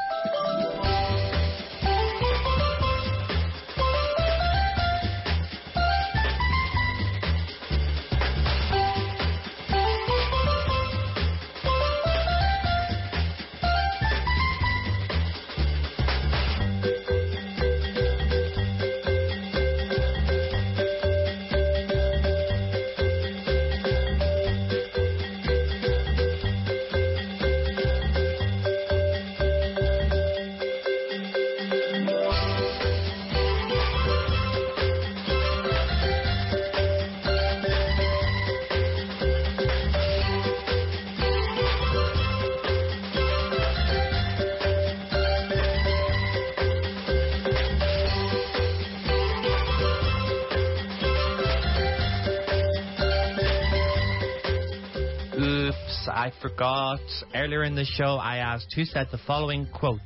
[56.61, 56.99] Forgot.
[57.33, 59.99] Earlier in the show, I asked who said the following quote.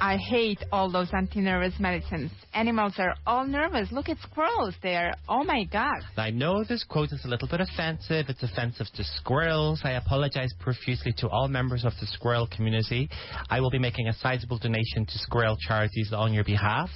[0.00, 2.30] I hate all those anti-nervous medicines.
[2.56, 3.92] Animals are all nervous.
[3.92, 4.74] Look at squirrels.
[4.82, 6.00] They are, oh my god.
[6.16, 8.30] I know this quote is a little bit offensive.
[8.30, 9.82] It's offensive to squirrels.
[9.84, 13.10] I apologize profusely to all members of the squirrel community.
[13.50, 16.88] I will be making a sizable donation to squirrel charities on your behalf.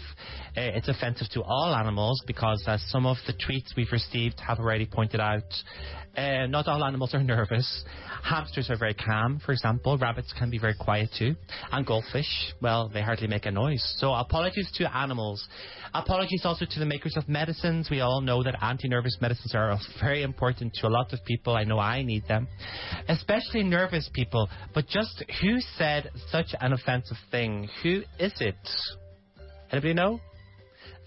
[0.56, 4.60] Uh, it's offensive to all animals because, as some of the tweets we've received have
[4.60, 5.44] already pointed out,
[6.16, 7.84] uh, not all animals are nervous.
[8.24, 9.96] Hamsters are very calm, for example.
[9.96, 11.36] Rabbits can be very quiet too.
[11.70, 13.82] And goldfish, well, they hardly make a noise.
[13.98, 15.46] So apologies to animals.
[15.94, 17.88] Apologies also to the makers of medicines.
[17.90, 21.56] We all know that anti-nervous medicines are very important to a lot of people.
[21.56, 22.46] I know I need them.
[23.08, 24.48] Especially nervous people.
[24.72, 27.68] But just who said such an offensive thing?
[27.82, 28.56] Who is it?
[29.72, 30.20] Anybody know?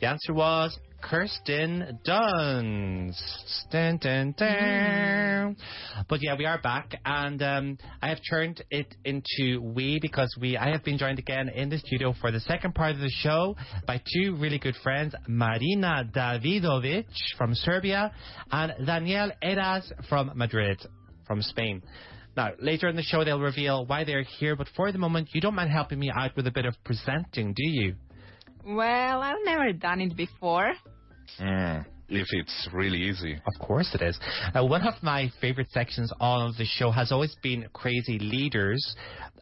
[0.02, 3.70] The answer was Kirsten Dunst.
[3.72, 5.56] Dun, dun, dun.
[6.08, 10.58] But yeah, we are back, and um, I have turned it into we because we.
[10.58, 13.56] I have been joined again in the studio for the second part of the show
[13.86, 17.06] by two really good friends, Marina Davidovic
[17.38, 18.12] from Serbia
[18.52, 20.80] and Daniel Eras from Madrid,
[21.28, 21.82] from Spain.
[22.36, 25.42] Now, later in the show, they'll reveal why they're here, but for the moment, you
[25.42, 27.96] don't mind helping me out with a bit of presenting, do you?
[28.66, 30.74] Well, I've never done it before.
[31.40, 33.34] Mm, if it's really easy.
[33.34, 34.20] Of course it is.
[34.54, 38.96] Uh, one of my favorite sections of the show has always been Crazy Leaders,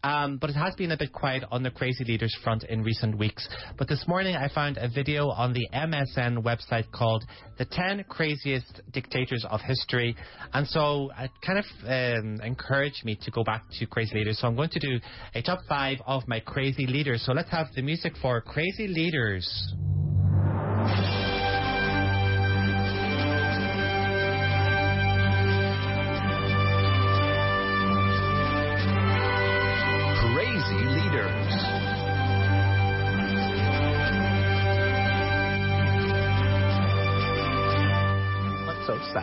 [0.04, 3.18] um, but it has been a bit quiet on the Crazy Leaders front in recent
[3.18, 3.48] weeks.
[3.78, 7.24] But this morning I found a video on the MSN website called
[7.58, 10.16] The 10 Craziest Dictators of History,
[10.54, 14.40] and so it kind of um, encouraged me to go back to Crazy Leaders.
[14.40, 15.00] So I'm going to do
[15.36, 17.24] a top five of my Crazy Leaders.
[17.26, 19.48] So let's have the music for Crazy Leaders.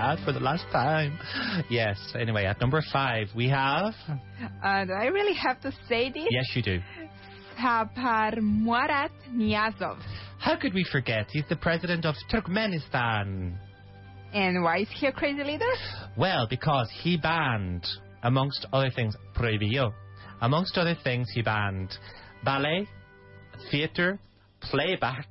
[0.09, 1.19] Sad for the last time.
[1.69, 3.93] Yes, anyway, at number five, we have.
[4.65, 6.27] Uh, do I really have to say this?
[6.31, 6.81] Yes, you do.
[7.61, 9.99] Saparmurat Niyazov.
[10.39, 11.27] How could we forget?
[11.31, 13.59] He's the president of Turkmenistan.
[14.33, 15.73] And why is he a crazy leader?
[16.17, 17.87] Well, because he banned,
[18.23, 19.93] amongst other things, prohibió.
[20.41, 21.93] Amongst other things, he banned
[22.45, 22.89] ballet,
[23.71, 24.19] theatre,
[24.63, 25.29] playback,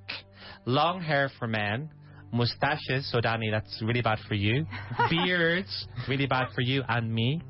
[0.65, 1.89] long hair for men,
[2.31, 4.65] mustaches, so Danny, that's really bad for you,
[5.09, 7.41] beards, really bad for you and me,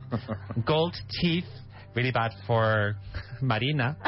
[0.66, 1.46] gold teeth,
[1.96, 2.96] really bad for
[3.42, 3.98] Marina.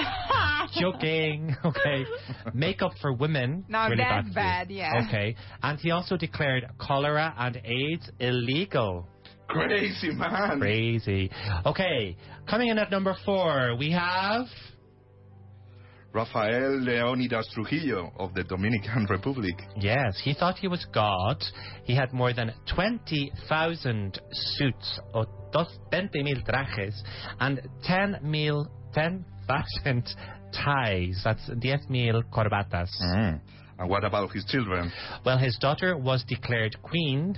[0.80, 2.06] Joking, okay.
[2.54, 4.92] Makeup for women, No, really that's bad, bad, yeah.
[5.08, 9.08] Okay, and he also declared cholera and AIDS illegal.
[9.48, 10.60] Crazy man.
[10.60, 11.32] Crazy.
[11.66, 12.16] Okay,
[12.48, 14.46] coming in at number four, we have.
[16.12, 19.56] Rafael Leonidas Trujillo of the Dominican Republic.
[19.78, 21.44] Yes, he thought he was God.
[21.84, 27.04] He had more than 20,000 suits, or dos, 20 mil trajes,
[27.40, 30.10] and 10 mil, 10,000
[30.54, 31.22] ties.
[31.24, 32.90] That's 10 mil corbatas.
[33.02, 33.40] Mm.
[33.78, 34.92] And what about his children?
[35.26, 37.38] Well, his daughter was declared queen,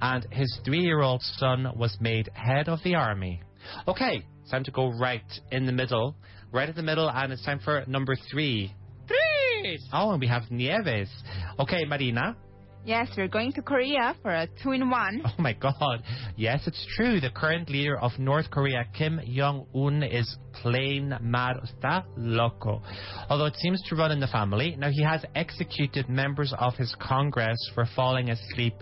[0.00, 3.42] and his three year old son was made head of the army.
[3.88, 6.16] Okay, time to go right in the middle.
[6.52, 8.74] Right at the middle, and it's time for number three.
[9.06, 9.78] Three!
[9.92, 11.10] Oh, and we have Nieves.
[11.58, 12.36] Okay, Marina.
[12.84, 15.22] Yes, we're going to Korea for a two-in-one.
[15.26, 16.02] Oh my god.
[16.36, 17.20] Yes, it's true.
[17.20, 21.56] The current leader of North Korea, Kim Jong un, is plain mad.
[21.62, 22.82] Está loco.
[23.28, 24.76] Although it seems to run in the family.
[24.78, 28.74] Now, he has executed members of his Congress for falling asleep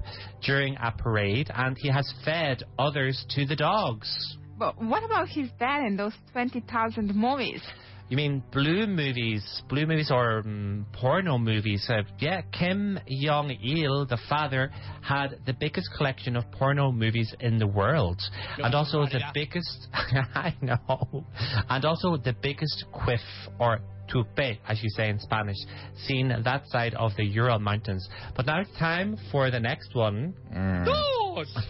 [0.42, 4.37] during a parade, and he has fed others to the dogs.
[4.58, 7.62] But what about his dad and those 20,000 movies?
[8.08, 11.86] You mean blue movies, blue movies or um, porno movies?
[11.90, 17.58] Uh, yeah, Kim Jong Il, the father, had the biggest collection of porno movies in
[17.58, 18.18] the world,
[18.56, 19.88] and also the biggest.
[19.92, 21.26] I know,
[21.68, 23.20] and also the biggest quiff
[23.60, 23.80] or
[24.10, 25.58] tupe, as you say in Spanish,
[26.06, 28.08] seen that side of the Ural Mountains.
[28.34, 30.32] But now it's time for the next one.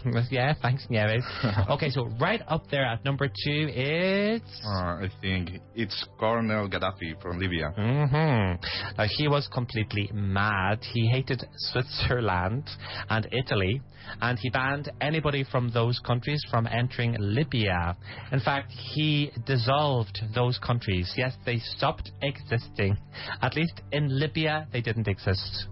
[0.31, 1.23] yeah, thanks, Nieves.
[1.69, 4.61] okay, so right up there at number two, it's.
[4.65, 7.71] Uh, I think it's Colonel Gaddafi from Libya.
[7.75, 8.55] hmm
[8.97, 10.79] Now, he was completely mad.
[10.93, 12.63] He hated Switzerland
[13.09, 13.81] and Italy,
[14.21, 17.95] and he banned anybody from those countries from entering Libya.
[18.31, 21.11] In fact, he dissolved those countries.
[21.17, 22.97] Yes, they stopped existing.
[23.41, 25.67] At least in Libya, they didn't exist.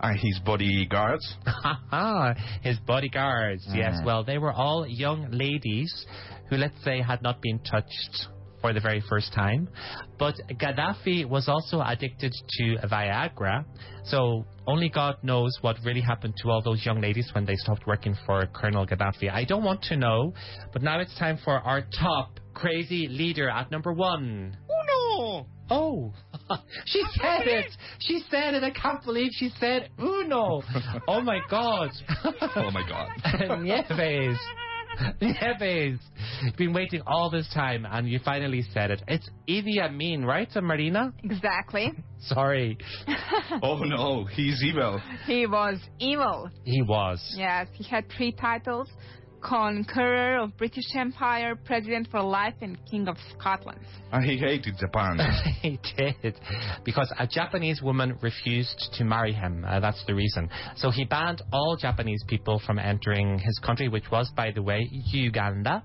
[0.00, 1.36] And his bodyguards?
[2.62, 3.94] His bodyguards, yes.
[4.00, 4.04] Mm.
[4.04, 6.06] Well, they were all young ladies
[6.50, 8.28] who, let's say, had not been touched
[8.60, 9.68] for the very first time.
[10.18, 13.64] But Gaddafi was also addicted to Viagra.
[14.04, 17.86] So only God knows what really happened to all those young ladies when they stopped
[17.86, 19.30] working for Colonel Gaddafi.
[19.32, 20.34] I don't want to know.
[20.72, 24.56] But now it's time for our top crazy leader at number one.
[24.68, 25.46] Uno!
[25.68, 26.12] Oh,
[26.86, 27.72] she said it.
[27.98, 28.62] She said it.
[28.62, 30.62] I can't believe she said uno.
[31.08, 31.90] Oh my God.
[32.56, 33.08] oh my God.
[33.62, 34.38] Nieves.
[35.20, 36.00] Nieves.
[36.42, 39.02] You've been waiting all this time and you finally said it.
[39.08, 41.12] It's Idi Amin, right, Marina?
[41.22, 41.92] Exactly.
[42.20, 42.78] Sorry.
[43.62, 45.00] oh no, he's evil.
[45.26, 46.50] He was evil.
[46.64, 47.34] He was.
[47.36, 48.88] Yes, he had three titles.
[49.40, 53.80] Conqueror of British Empire, President for Life, and King of Scotland.
[54.12, 55.18] And he hated Japan.
[55.62, 56.38] he did.
[56.84, 59.64] Because a Japanese woman refused to marry him.
[59.66, 60.48] Uh, that's the reason.
[60.76, 64.88] So he banned all Japanese people from entering his country, which was, by the way,
[64.90, 65.82] Uganda.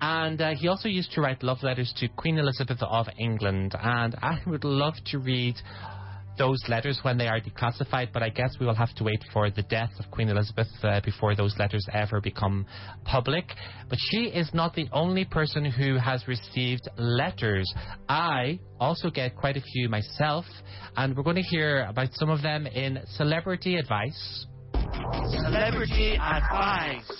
[0.00, 3.76] And uh, he also used to write love letters to Queen Elizabeth of England.
[3.80, 5.54] And I would love to read
[6.38, 9.50] those letters when they are declassified, but I guess we will have to wait for
[9.50, 12.66] the death of Queen Elizabeth uh, before those letters ever become
[13.04, 13.44] public.
[13.88, 17.72] But she is not the only person who has received letters.
[18.08, 20.44] I also get quite a few myself,
[20.96, 24.46] and we're going to hear about some of them in Celebrity Advice.
[24.72, 27.10] Celebrity Advice.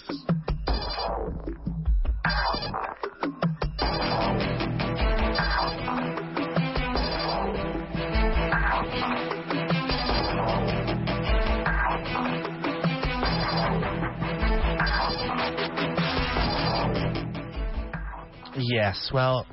[18.58, 19.46] Yes, well,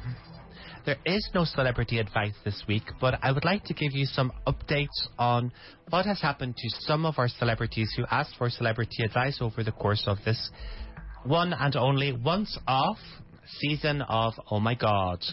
[0.86, 4.32] there is no celebrity advice this week, but I would like to give you some
[4.46, 4.88] updates
[5.18, 5.54] on
[5.90, 9.72] what has happened to some of our celebrities who asked for celebrity advice over the
[9.72, 10.52] course of this
[11.24, 12.98] one and only once off
[13.60, 15.24] season of Oh My God.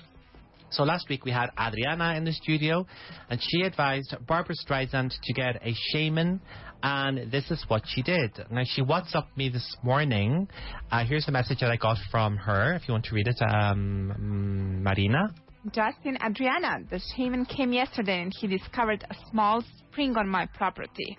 [0.71, 2.87] So last week we had Adriana in the studio,
[3.31, 6.41] and she advised Barbara Streisand to get a shaman,
[6.83, 8.33] and this is what she did.
[8.51, 10.49] Now she WhatsApped me this morning.
[10.91, 12.75] Uh, here's the message that I got from her.
[12.75, 15.35] If you want to read it, um, Marina.
[15.73, 21.19] Justin Adriana, the shaman came yesterday and he discovered a small spring on my property.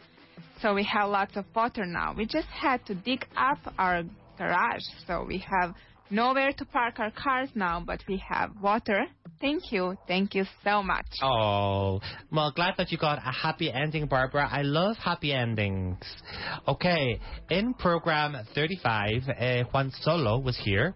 [0.61, 2.13] So we have lots of water now.
[2.15, 4.03] We just had to dig up our
[4.37, 5.73] garage, so we have
[6.09, 9.05] nowhere to park our cars now, but we have water.
[9.39, 9.95] Thank you.
[10.07, 11.05] Thank you so much.
[11.21, 11.99] Oh,
[12.31, 14.47] well, glad that you got a happy ending, Barbara.
[14.51, 15.97] I love happy endings.
[16.67, 20.95] Okay, in program 35, uh, Juan Solo was here,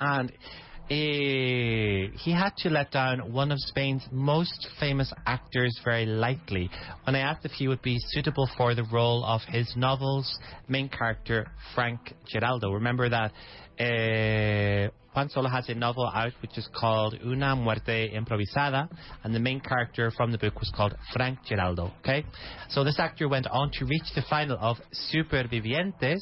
[0.00, 6.68] and uh, he had to let down one of Spain's most famous actors very lightly
[7.04, 10.90] when I asked if he would be suitable for the role of his novel's main
[10.90, 12.74] character, Frank Geraldo.
[12.74, 13.32] Remember that
[13.78, 18.88] uh, Juan Solo has a novel out which is called Una Muerte Improvisada,
[19.22, 21.92] and the main character from the book was called Frank Geraldo.
[22.00, 22.24] Okay,
[22.68, 24.76] so this actor went on to reach the final of
[25.12, 26.20] Supervivientes,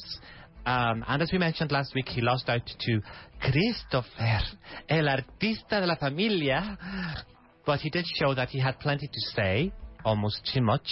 [0.65, 3.01] um, and as we mentioned last week, he lost out to
[3.41, 4.41] Christopher,
[4.87, 6.77] el artista de la familia,
[7.65, 9.73] but he did show that he had plenty to say.
[10.05, 10.87] Almost too much,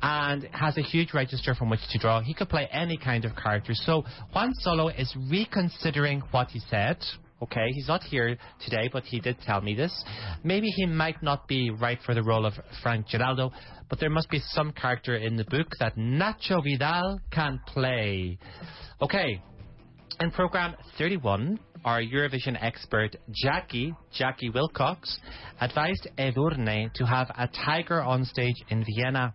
[0.00, 2.20] and has a huge register from which to draw.
[2.20, 3.74] He could play any kind of character.
[3.74, 4.04] So
[4.34, 6.98] Juan Solo is reconsidering what he said.
[7.42, 9.92] Okay, he's not here today, but he did tell me this.
[10.42, 13.52] Maybe he might not be right for the role of Frank Geraldo,
[13.90, 18.38] but there must be some character in the book that Nacho Vidal can play.
[19.02, 19.42] Okay,
[20.20, 25.18] in program 31, our Eurovision expert Jackie, Jackie Wilcox,
[25.60, 29.34] advised Edurne to have a tiger on stage in Vienna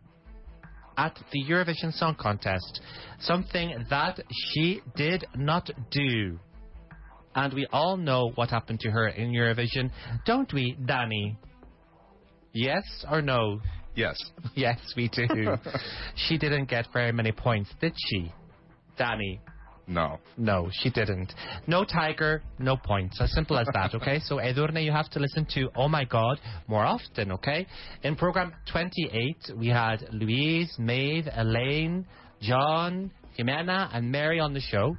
[0.97, 2.81] at the Eurovision Song Contest,
[3.19, 4.19] something that
[4.51, 6.37] she did not do.
[7.35, 9.91] And we all know what happened to her in Eurovision,
[10.25, 11.37] don't we, Danny?
[12.51, 13.61] Yes or no?
[13.95, 14.17] Yes.
[14.55, 15.55] Yes, we do.
[16.15, 18.33] she didn't get very many points, did she,
[18.97, 19.39] Danny?
[19.89, 20.19] No.
[20.37, 21.33] No, she didn't.
[21.65, 23.19] No tiger, no points.
[23.19, 24.19] As simple as that, okay?
[24.19, 27.65] So, Edurne, you have to listen to Oh My God more often, okay?
[28.03, 32.05] In program 28, we had Louise, Maeve, Elaine,
[32.39, 34.95] John, Jimena, and Mary on the show.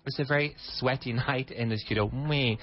[0.00, 2.08] It was a very sweaty night in the studio.
[2.10, 2.56] Muy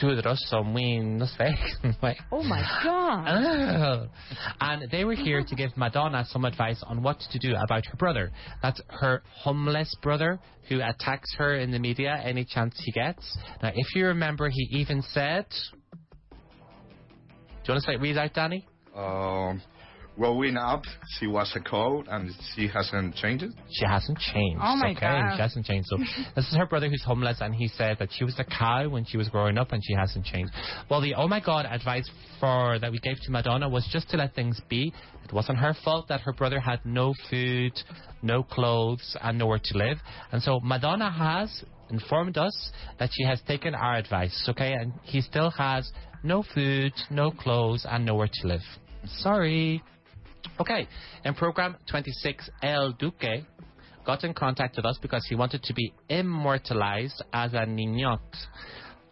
[0.00, 1.54] sudoroso, muy, no sé.
[2.32, 3.26] Oh my God.
[3.28, 4.06] Oh.
[4.62, 7.96] And they were here to give Madonna some advice on what to do about her
[7.98, 8.32] brother.
[8.62, 13.36] That's her homeless brother who attacks her in the media any chance he gets.
[13.62, 15.44] Now, if you remember, he even said.
[16.30, 16.36] Do
[17.66, 18.66] you want to say read out, Danny?
[18.96, 19.60] Um,
[20.16, 20.82] growing up,
[21.18, 23.46] she was a cow, and she hasn't changed.
[23.70, 24.60] She hasn't changed.
[24.62, 25.00] Oh, my okay?
[25.00, 25.36] God.
[25.36, 25.88] She hasn't changed.
[25.88, 25.96] So
[26.36, 29.04] this is her brother who's homeless, and he said that she was a cow when
[29.04, 30.52] she was growing up, and she hasn't changed.
[30.90, 32.08] Well, the oh my god advice
[32.38, 34.92] for that we gave to Madonna was just to let things be.
[35.24, 37.72] It wasn't her fault that her brother had no food,
[38.22, 39.98] no clothes, and nowhere to live.
[40.32, 44.46] And so Madonna has informed us that she has taken our advice.
[44.48, 45.90] Okay, and he still has
[46.22, 48.60] no food, no clothes, and nowhere to live.
[49.06, 49.82] Sorry.
[50.58, 50.86] Okay,
[51.24, 53.44] in program 26, El Duque
[54.04, 58.18] got in contact with us because he wanted to be immortalized as a ninot.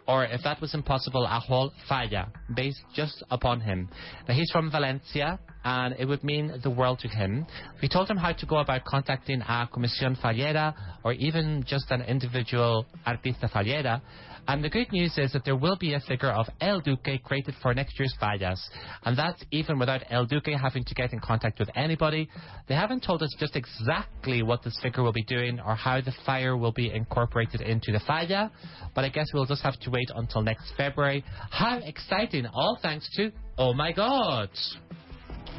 [0.07, 3.91] Or if that was impossible, a whole falla, based just upon him.
[4.26, 7.47] Now he's from Valencia, and it would mean the world to him.
[7.83, 10.74] We told him how to go about contacting a Comisión Fallera,
[11.05, 14.01] or even just an individual artista fallera.
[14.49, 17.55] And the good news is that there will be a figure of El Duque created
[17.62, 18.59] for next year's fallas.
[19.05, 22.30] And that's even without El Duque having to get in contact with anybody.
[22.66, 26.14] They haven't told us just exactly what this figure will be doing or how the
[26.24, 28.51] fire will be incorporated into the falla.
[28.94, 31.24] But I guess we'll just have to wait until next February.
[31.51, 32.46] How exciting!
[32.46, 34.49] All thanks to Oh My God!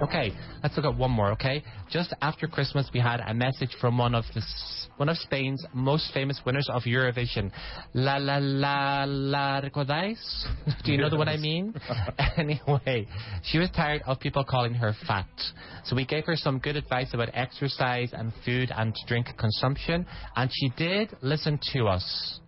[0.01, 0.31] Okay,
[0.63, 1.31] let's look at one more.
[1.33, 5.17] Okay, just after Christmas, we had a message from one of the s- one of
[5.17, 7.51] Spain's most famous winners of Eurovision.
[7.93, 10.17] La la la la recordáis?
[10.85, 11.73] Do you know what I mean?
[12.37, 13.07] anyway,
[13.43, 15.27] she was tired of people calling her fat,
[15.83, 20.49] so we gave her some good advice about exercise and food and drink consumption, and
[20.53, 22.39] she did listen to us.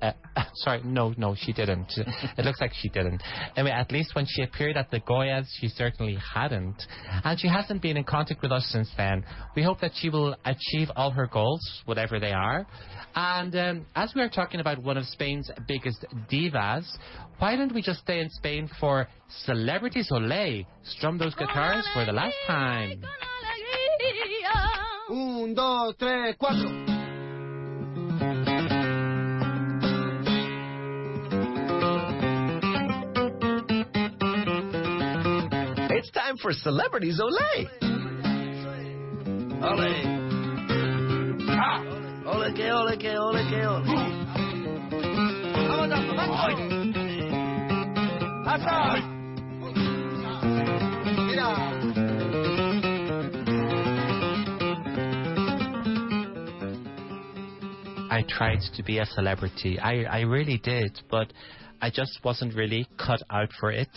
[0.00, 0.12] Uh,
[0.54, 1.92] sorry, no, no, she didn't.
[1.96, 3.22] it looks like she didn't.
[3.56, 6.76] Anyway, at least when she appeared at the Goyas, she certainly hadn't.
[7.24, 9.24] And she hasn't been in contact with us since then.
[9.56, 12.66] We hope that she will achieve all her goals, whatever they are.
[13.14, 16.86] And um, as we are talking about one of Spain's biggest divas,
[17.38, 19.08] why don't we just stay in Spain for
[19.44, 20.64] Celebrity Soleil?
[20.84, 23.02] Strum those guitars for the last time.
[25.10, 26.97] Un, dos, tres, cuatro.
[36.40, 37.66] For Celebrities Olay.
[39.62, 40.18] Ole.
[42.26, 43.84] Ole que ole que ole que ole.
[45.68, 46.58] Vamos, vamos.
[48.44, 49.02] Pasa.
[51.26, 51.48] Mira.
[58.10, 59.78] I tried to be a celebrity.
[59.78, 61.32] I, I really did, but
[61.80, 63.88] I just wasn't really cut out for it,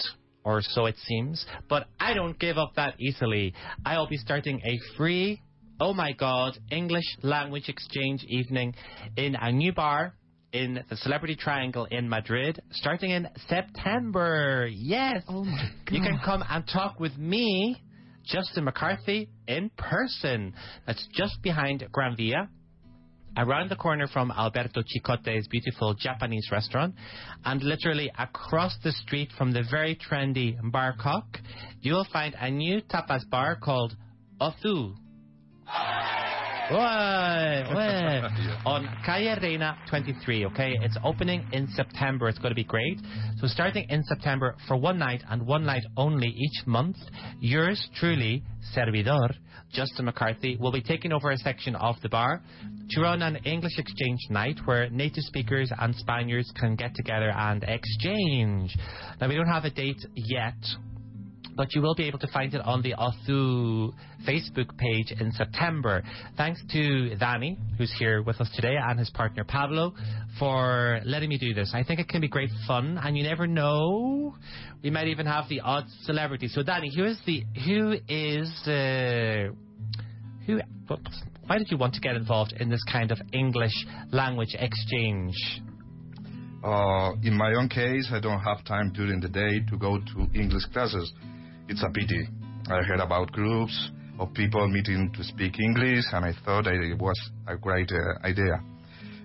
[0.44, 1.46] or so it seems.
[1.70, 3.54] But I don't give up that easily.
[3.86, 5.42] I'll be starting a free,
[5.80, 8.76] oh my god, English language exchange evening
[9.18, 10.14] in a new bar
[10.54, 14.68] in the Celebrity Triangle in Madrid, starting in September.
[14.72, 15.24] Yes.
[15.28, 15.96] Oh my god.
[15.96, 17.82] You can come and talk with me,
[18.26, 20.54] Justin McCarthy, in person.
[20.86, 22.50] That's just behind Gran Via
[23.38, 26.96] around the corner from Alberto Chicote's beautiful Japanese restaurant,
[27.46, 31.40] and literally across the street from the very trendy Bar Cock,
[31.82, 33.96] you will find a new tapas bar called
[34.40, 34.96] Ozu.
[38.66, 40.78] On Calle Reina 23, okay?
[40.82, 42.30] It's opening in September.
[42.30, 43.00] It's going to be great.
[43.38, 46.96] So starting in September for one night and one night only each month,
[47.40, 48.44] yours truly,
[48.76, 49.34] Servidor,
[49.74, 52.42] Justin McCarthy, will be taking over a section of the bar
[52.92, 57.64] to run an English exchange night where native speakers and Spaniards can get together and
[57.64, 58.76] exchange.
[59.20, 60.56] Now, we don't have a date yet,
[61.56, 63.94] but you will be able to find it on the Ozu
[64.28, 66.04] Facebook page in September.
[66.38, 69.94] Thanks to Danny, who's here with us today, and his partner Pablo
[70.40, 71.72] for letting me do this.
[71.74, 74.36] I think it can be great fun, and you never know.
[74.84, 76.48] We might even have the odd celebrity.
[76.48, 79.54] So, Danny, who is the who is uh,
[80.46, 80.60] who?
[81.48, 83.74] Why did you want to get involved in this kind of English
[84.12, 85.36] language exchange?
[86.64, 90.40] Uh, in my own case, I don't have time during the day to go to
[90.40, 91.12] English classes.
[91.72, 92.28] It's a pity.
[92.70, 97.18] I heard about groups of people meeting to speak English, and I thought it was
[97.48, 98.62] a great uh, idea.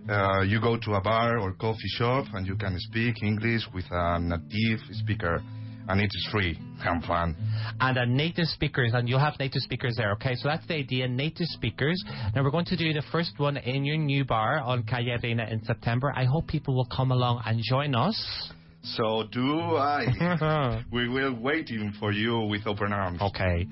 [0.09, 3.85] Uh, you go to a bar or coffee shop, and you can speak English with
[3.91, 5.43] a native speaker,
[5.89, 7.35] and it is free and fun.
[7.81, 10.37] and native speakers, and you'll have native speakers there, okay?
[10.37, 12.01] So that's the idea, native speakers.
[12.33, 15.65] Now we're going to do the first one in your new bar on Calle in
[15.65, 16.13] September.
[16.15, 18.53] I hope people will come along and join us.
[18.95, 20.85] So do I.
[20.93, 23.21] we will waiting for you with open arms.
[23.21, 23.67] Okay.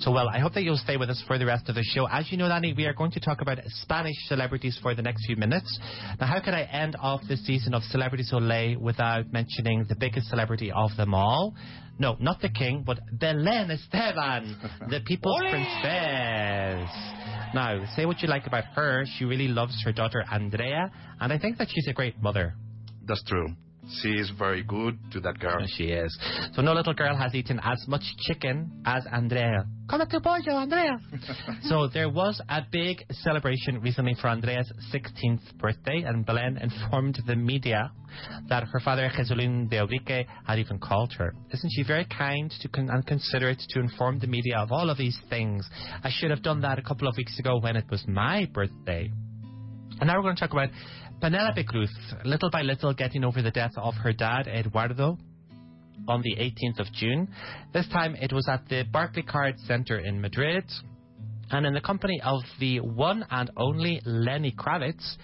[0.00, 2.06] So, well, I hope that you'll stay with us for the rest of the show.
[2.06, 5.26] As you know, Danny, we are going to talk about Spanish celebrities for the next
[5.26, 5.76] few minutes.
[6.20, 10.28] Now, how could I end off this season of Celebrity Soleil without mentioning the biggest
[10.28, 11.52] celebrity of them all?
[11.98, 14.56] No, not the king, but Belen Esteban,
[14.88, 16.88] the people's princess.
[17.52, 19.04] Now, say what you like about her.
[19.18, 22.54] She really loves her daughter Andrea, and I think that she's a great mother.
[23.04, 23.48] That's true.
[24.02, 25.66] She is very good to that girl.
[25.76, 26.16] She is.
[26.52, 29.64] So no little girl has eaten as much chicken as Andrea.
[29.88, 30.98] Come tu pollo, Andrea.
[31.62, 37.34] so there was a big celebration recently for Andrea's 16th birthday, and Belen informed the
[37.34, 37.90] media
[38.48, 41.34] that her father Jesulín de Ubrique had even called her.
[41.50, 44.98] Isn't she very kind to con- and considerate to inform the media of all of
[44.98, 45.66] these things?
[46.04, 49.10] I should have done that a couple of weeks ago when it was my birthday.
[50.00, 50.68] And now we're going to talk about
[51.20, 51.90] Penelope Cruz,
[52.24, 55.18] little by little getting over the death of her dad, Eduardo,
[56.06, 57.28] on the 18th of June.
[57.72, 60.64] This time it was at the Barclaycard Centre in Madrid.
[61.50, 65.16] And in the company of the one and only Lenny Kravitz.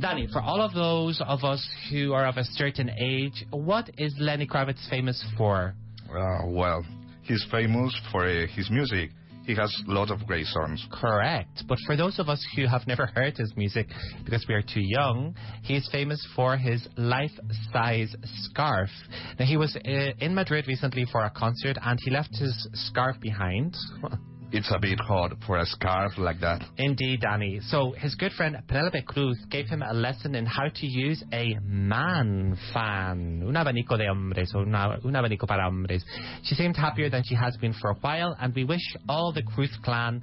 [0.00, 4.14] Danny, for all of those of us who are of a certain age, what is
[4.18, 5.74] Lenny Kravitz famous for?
[6.10, 6.84] Uh, well,
[7.22, 9.10] he's famous for uh, his music.
[9.46, 10.84] He has a lot of great songs.
[10.90, 11.64] Correct.
[11.68, 13.86] But for those of us who have never heard his music
[14.24, 18.90] because we are too young, he is famous for his life-size scarf.
[19.38, 19.88] Now, he was uh,
[20.18, 23.76] in Madrid recently for a concert and he left his scarf behind.
[24.52, 26.62] It's a bit hard for a scarf like that.
[26.78, 27.60] Indeed, Danny.
[27.62, 31.56] So his good friend Penelope Cruz gave him a lesson in how to use a
[31.62, 36.04] man fan, un abanico de hombres, or una, un abanico para hombres.
[36.44, 39.42] She seemed happier than she has been for a while, and we wish all the
[39.42, 40.22] Cruz clan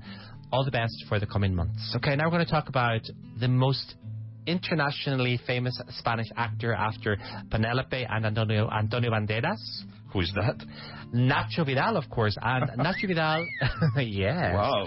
[0.54, 1.94] all the best for the coming months.
[1.98, 3.02] Okay, now we're going to talk about
[3.40, 3.96] the most
[4.46, 7.18] internationally famous Spanish actor after
[7.50, 9.84] Penelope and Antonio, Antonio Banderas.
[10.14, 10.64] Who is that?
[11.14, 12.38] Nacho Vidal, of course.
[12.42, 13.46] And Nacho Vidal,
[13.98, 14.54] yeah.
[14.54, 14.86] Wow.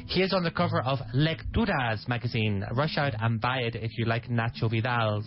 [0.06, 2.64] he is on the cover of Lecturas magazine.
[2.72, 5.26] Rush out and buy it if you like Nacho Vidal's.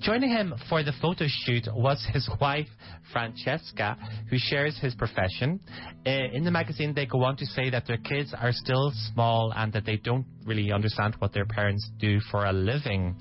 [0.00, 2.68] Joining him for the photo shoot was his wife,
[3.12, 3.96] Francesca,
[4.28, 5.60] who shares his profession.
[6.06, 9.52] Uh, in the magazine, they go on to say that their kids are still small
[9.56, 13.14] and that they don't really understand what their parents do for a living.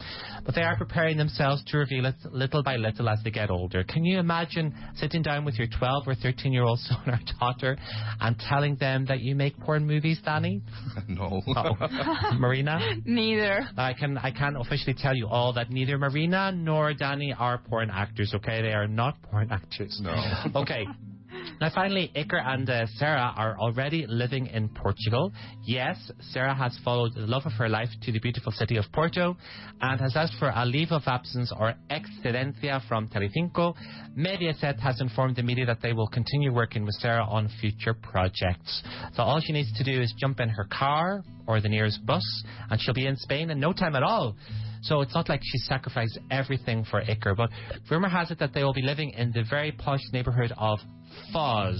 [0.45, 3.83] But they are preparing themselves to reveal it little by little as they get older.
[3.83, 7.77] Can you imagine sitting down with your 12 or 13 year old son or daughter
[8.19, 10.61] and telling them that you make porn movies, Danny?
[11.07, 11.41] No.
[11.47, 12.35] Oh.
[12.37, 12.79] Marina?
[13.05, 13.67] Neither.
[13.77, 17.91] I can I can officially tell you all that neither Marina nor Danny are porn
[17.91, 18.33] actors.
[18.33, 19.99] Okay, they are not porn actors.
[20.01, 20.15] No.
[20.61, 20.85] Okay.
[21.59, 25.31] Now, finally, Iker and uh, Sarah are already living in Portugal.
[25.63, 29.37] Yes, Sarah has followed the love of her life to the beautiful city of Porto
[29.81, 33.73] and has asked for a leave of absence or excedencia from Telecinco.
[34.17, 38.83] Mediaset has informed the media that they will continue working with Sarah on future projects.
[39.13, 42.23] So all she needs to do is jump in her car or the nearest bus
[42.69, 44.35] and she'll be in Spain in no time at all.
[44.81, 47.49] So it's not like she sacrificed everything for Iker, but
[47.89, 50.79] rumour has it that they will be living in the very posh neighbourhood of
[51.33, 51.79] Foz.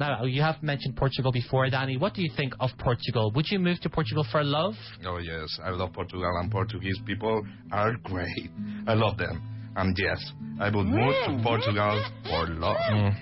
[0.00, 1.96] Now, you have mentioned Portugal before, Danny.
[1.96, 3.30] What do you think of Portugal?
[3.34, 4.74] Would you move to Portugal for love?
[5.04, 8.50] Oh yes, I love Portugal and Portuguese people are great.
[8.86, 9.48] I love them.
[9.74, 10.20] And yes,
[10.60, 12.76] I would move to Portugal for love.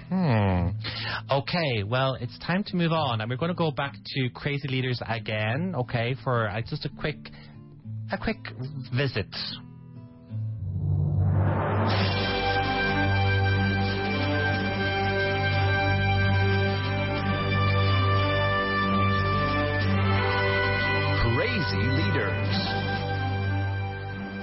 [0.09, 0.69] Hmm.
[1.31, 4.67] Okay, well, it's time to move on, and we're going to go back to Crazy
[4.67, 5.75] Leaders again.
[5.77, 7.19] Okay, for uh, just a quick,
[8.13, 8.39] a quick
[8.95, 9.29] visit.
[21.23, 22.49] Crazy Leaders.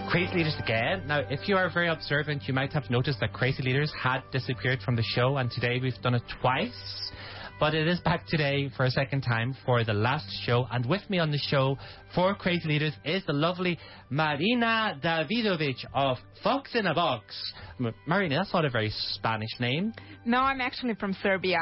[0.10, 1.06] Crazy Leaders again.
[1.06, 4.80] Now, if you are very observant, you might have noticed that Crazy Leaders had disappeared
[4.82, 7.12] from the show, and today we've done it twice.
[7.60, 10.68] But it is back today for a second time for the last show.
[10.72, 11.76] And with me on the show
[12.14, 13.80] for Crazy Leaders is the lovely
[14.12, 17.36] Marina Davidovich of Fox in a Box.
[17.80, 19.92] M- Marina, that's not a very Spanish name.
[20.24, 21.58] No, I'm actually from Serbia.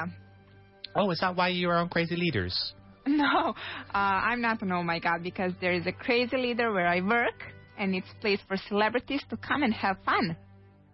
[0.95, 2.73] Oh, is that why you are on Crazy Leaders?
[3.07, 3.53] No, uh,
[3.93, 7.35] I'm not an oh my god because there is a crazy leader where I work
[7.77, 10.35] and it's a place for celebrities to come and have fun.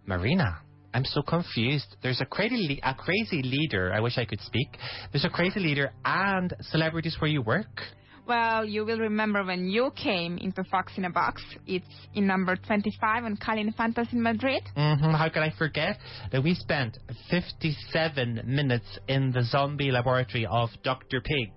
[0.04, 0.60] Marina,
[0.94, 1.96] I'm so confused.
[2.02, 3.92] There's a crazy, le- a crazy leader.
[3.92, 4.68] I wish I could speak.
[5.12, 7.80] There's a crazy leader and celebrities where you work.
[8.26, 11.42] Well, you will remember when you came into Fox in a Box.
[11.66, 11.84] It's
[12.14, 14.62] in number 25 on Calle Infantas in Madrid.
[14.76, 15.98] hmm How could I forget
[16.30, 16.98] that we spent
[17.30, 21.20] 57 minutes in the zombie laboratory of Dr.
[21.20, 21.50] Pig?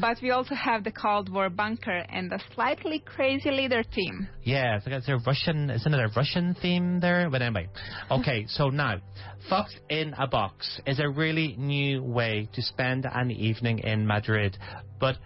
[0.00, 4.26] But we also have the Cold War bunker and the slightly crazy leader team.
[4.42, 7.28] Yeah, like it's a Russian, isn't it a Russian theme there?
[7.28, 7.68] But anyway,
[8.10, 9.00] okay, so now,
[9.50, 14.56] Fox in a Box is a really new way to spend an evening in Madrid.
[14.98, 15.16] But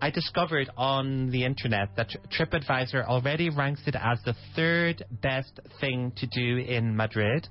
[0.00, 6.12] I discovered on the internet that TripAdvisor already ranks it as the third best thing
[6.16, 7.48] to do in Madrid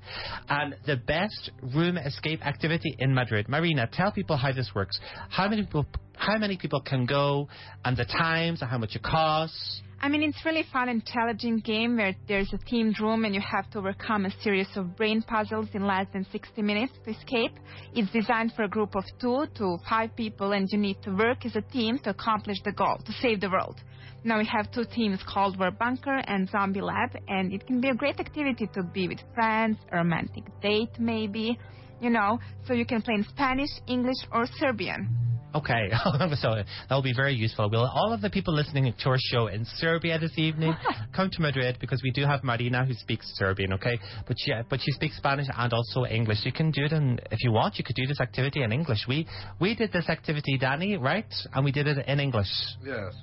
[0.48, 3.48] and the best room escape activity in Madrid.
[3.48, 4.98] Marina, tell people how this works.
[5.28, 5.86] How many people,
[6.16, 7.48] how many people can go
[7.84, 9.82] and the times and how much it costs?
[9.98, 13.40] I mean, it's really fun and challenging game where there's a themed room and you
[13.40, 17.52] have to overcome a series of brain puzzles in less than 60 minutes to escape.
[17.94, 21.46] It's designed for a group of two to five people and you need to work
[21.46, 23.80] as a team to accomplish the goal, to save the world.
[24.22, 27.88] Now we have two teams, called War Bunker and Zombie Lab, and it can be
[27.88, 31.58] a great activity to be with friends, a romantic date maybe,
[32.00, 35.25] you know, so you can play in Spanish, English, or Serbian.
[35.56, 35.90] Okay,
[36.40, 37.70] so that will be very useful.
[37.70, 40.74] Will all of the people listening to our show in Serbia this evening
[41.16, 43.98] come to Madrid because we do have Marina who speaks Serbian, okay?
[44.26, 46.38] But she, but she speaks Spanish and also English.
[46.44, 49.06] You can do it in, if you want, you could do this activity in English.
[49.08, 49.26] We
[49.60, 51.32] we did this activity, Danny, right?
[51.54, 52.52] And we did it in English.
[52.84, 53.14] Yes.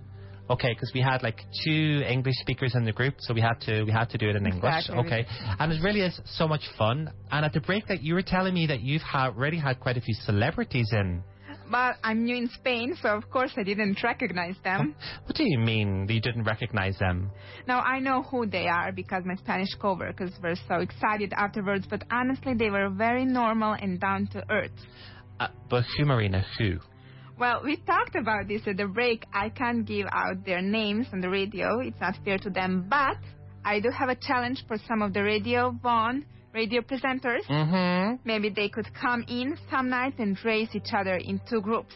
[0.50, 3.84] Okay, because we had like two English speakers in the group, so we had to
[3.84, 4.74] we had to do it in English.
[4.88, 5.06] Exactly.
[5.06, 5.26] Okay,
[5.60, 7.12] and it really is so much fun.
[7.32, 9.98] And at the break, that you were telling me that you've ha- already had quite
[9.98, 11.24] a few celebrities in.
[11.70, 14.96] But I'm new in Spain, so of course I didn't recognize them.
[15.26, 17.32] What do you mean you didn't recognize them?
[17.68, 22.04] Now I know who they are because my Spanish coworkers were so excited afterwards, but
[22.12, 24.72] honestly they were very normal and down to earth.
[25.40, 26.46] Uh, but who, Marina?
[26.58, 26.78] Who?
[27.40, 29.26] Well, we talked about this at the break.
[29.34, 31.80] I can't give out their names on the radio.
[31.80, 33.18] It's not fair to them, but
[33.66, 37.44] I do have a challenge for some of the radio Vaughan radio presenters.
[37.50, 38.16] Mm-hmm.
[38.24, 41.96] Maybe they could come in some night and race each other in two groups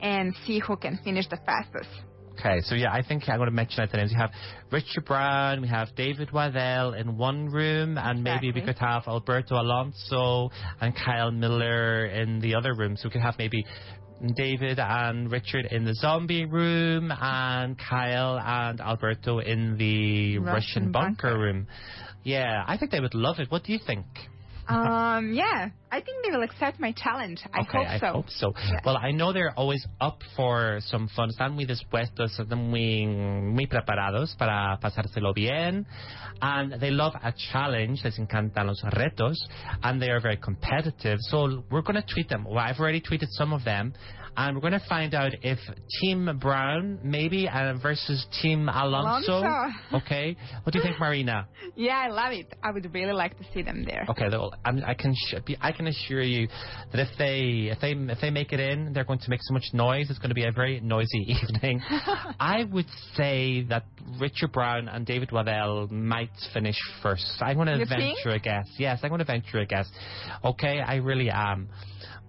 [0.00, 1.90] and see who can finish the fastest.
[2.38, 4.12] Okay, so yeah, I think I'm going to mention out the names.
[4.12, 4.30] We have
[4.72, 9.56] Richard Brown, we have David Waddell in one room, and maybe we could have Alberto
[9.56, 12.96] Alonso and Kyle Miller in the other room.
[12.96, 13.66] So we could have maybe
[14.36, 20.92] David and Richard in the zombie room, and Kyle and Alberto in the Russian, Russian
[20.92, 21.38] bunker, bunker.
[21.38, 21.66] room.
[22.22, 23.50] Yeah, I think they would love it.
[23.50, 24.06] What do you think?
[24.70, 27.40] Um, yeah, I think they will accept my challenge.
[27.52, 28.06] I okay, hope I so.
[28.12, 28.52] hope so.
[28.56, 28.80] Yeah.
[28.84, 31.30] Well, I know they're always up for some fun.
[31.30, 35.86] Están muy dispuestos, están muy, muy preparados para pasárselo bien.
[36.40, 38.02] And they love a challenge.
[38.04, 39.34] Les encantan los retos.
[39.82, 41.18] And they are very competitive.
[41.22, 42.44] So we're going to tweet them.
[42.44, 43.92] Well, I've already tweeted some of them.
[44.36, 45.58] And we're going to find out if
[46.00, 49.38] Team Brown, maybe, uh, versus Team Alonso.
[49.38, 49.76] Alonso.
[49.94, 50.36] Okay.
[50.62, 51.46] What do you think, Marina?
[51.76, 52.52] Yeah, I love it.
[52.62, 54.04] I would really like to see them there.
[54.10, 56.48] Okay, well, I can sh- be, I can assure you
[56.92, 59.54] that if they if they if they make it in, they're going to make so
[59.54, 60.10] much noise.
[60.10, 61.18] It's going to be a very noisy
[61.52, 61.80] evening.
[62.40, 63.84] I would say that
[64.18, 67.24] Richard Brown and David Waddell might finish first.
[67.40, 68.26] I'm going to venture think?
[68.26, 68.66] a guess.
[68.76, 69.88] Yes, I'm going to venture a guess.
[70.44, 71.68] Okay, I really am.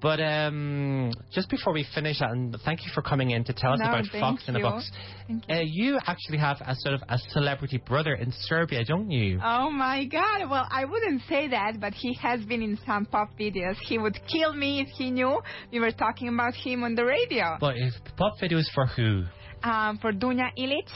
[0.02, 3.80] But um, just before we finish, and thank you for coming in to tell us
[3.80, 4.60] No, about Fox in a.
[4.60, 4.90] Box.
[5.28, 9.40] Thank Uh, you actually have a sort of a celebrity brother in Serbia, don't you?
[9.44, 13.30] Oh my god, well, I wouldn't say that, but he has been in some pop
[13.40, 13.76] videos.
[13.82, 15.40] He would kill me if he knew
[15.72, 17.58] we were talking about him on the radio.
[17.60, 19.24] But if the pop videos for who?
[19.64, 20.90] Um, for Dunja Ilic.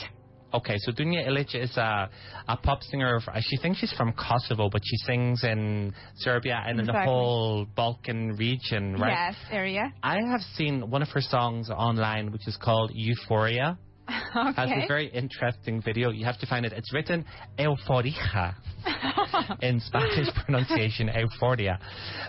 [0.56, 2.10] Okay, so Dunja Ilic is a,
[2.48, 3.20] a pop singer.
[3.42, 8.38] She thinks she's from Kosovo, but she sings in Serbia and in the whole Balkan
[8.38, 9.12] region, right?
[9.12, 9.92] Yes, area.
[10.02, 13.78] I have seen one of her songs online, which is called Euphoria.
[14.36, 14.54] Okay.
[14.56, 16.10] Has a very interesting video.
[16.10, 16.74] You have to find it.
[16.74, 17.24] It's written
[17.58, 18.54] Euforia
[19.62, 21.80] in Spanish pronunciation, Euphoria.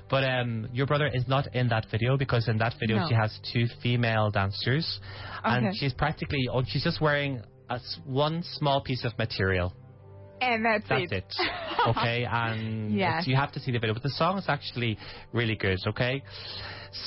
[0.09, 3.09] But um, your brother is not in that video because in that video No.
[3.09, 5.01] she has two female dancers,
[5.43, 9.73] and she's practically oh, she's just wearing a s one small piece of material.
[10.41, 11.25] and that's, That's it.
[11.25, 11.35] it.
[11.91, 13.27] Okay, and Yes.
[13.27, 13.95] you have to see the video.
[13.95, 14.99] But the song is actually
[15.33, 15.79] really good.
[15.87, 16.23] Okay.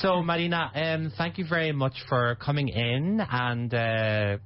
[0.00, 4.38] So Marina, um, thank you very much for coming in, and uh,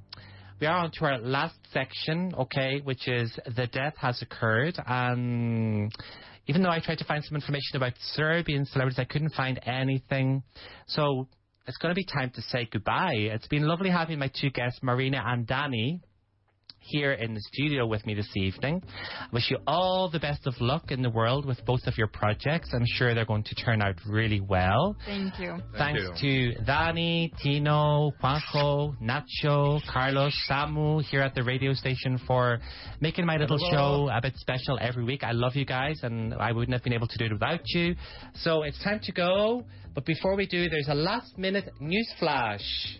[0.59, 2.33] we are on to our last section.
[2.43, 5.91] Okay, which is the death has occurred, and
[6.47, 10.43] even though I tried to find some information about Serbian celebrities, I couldn't find anything.
[10.87, 11.27] So.
[11.67, 13.15] It's going to be time to say goodbye.
[13.15, 16.01] It's been lovely having my two guests, Marina and Danny,
[16.87, 18.81] here in the studio with me this evening.
[19.19, 22.07] I wish you all the best of luck in the world with both of your
[22.07, 22.69] projects.
[22.73, 24.95] I'm sure they're going to turn out really well.
[25.05, 25.57] Thank you.
[25.77, 32.59] Thanks to Dani, Tino, Juanjo, Nacho, Carlos, Samu here at the radio station for
[32.99, 35.23] making my little show a bit special every week.
[35.23, 37.95] I love you guys and I wouldn't have been able to do it without you.
[38.35, 39.65] So it's time to go.
[39.93, 42.99] But before we do, there's a last minute news flash.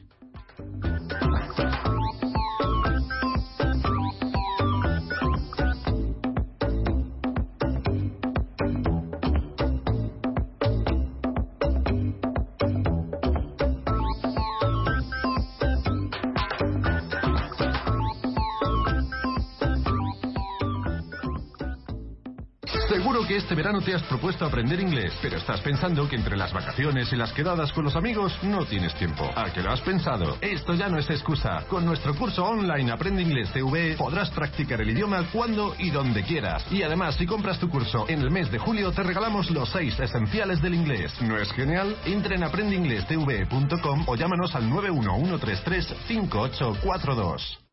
[23.45, 27.15] Este verano te has propuesto aprender inglés, pero estás pensando que entre las vacaciones y
[27.15, 29.29] las quedadas con los amigos no tienes tiempo.
[29.35, 30.39] ¿A que lo has pensado?
[30.41, 31.63] Esto ya no es excusa.
[31.69, 36.65] Con nuestro curso online Aprende Inglés TV podrás practicar el idioma cuando y donde quieras.
[36.71, 39.99] Y además, si compras tu curso en el mes de julio, te regalamos los seis
[39.99, 41.13] esenciales del inglés.
[41.21, 41.95] ¿No es genial?
[42.03, 47.64] Entra en aprendeinglestv.com o llámanos al 911335842.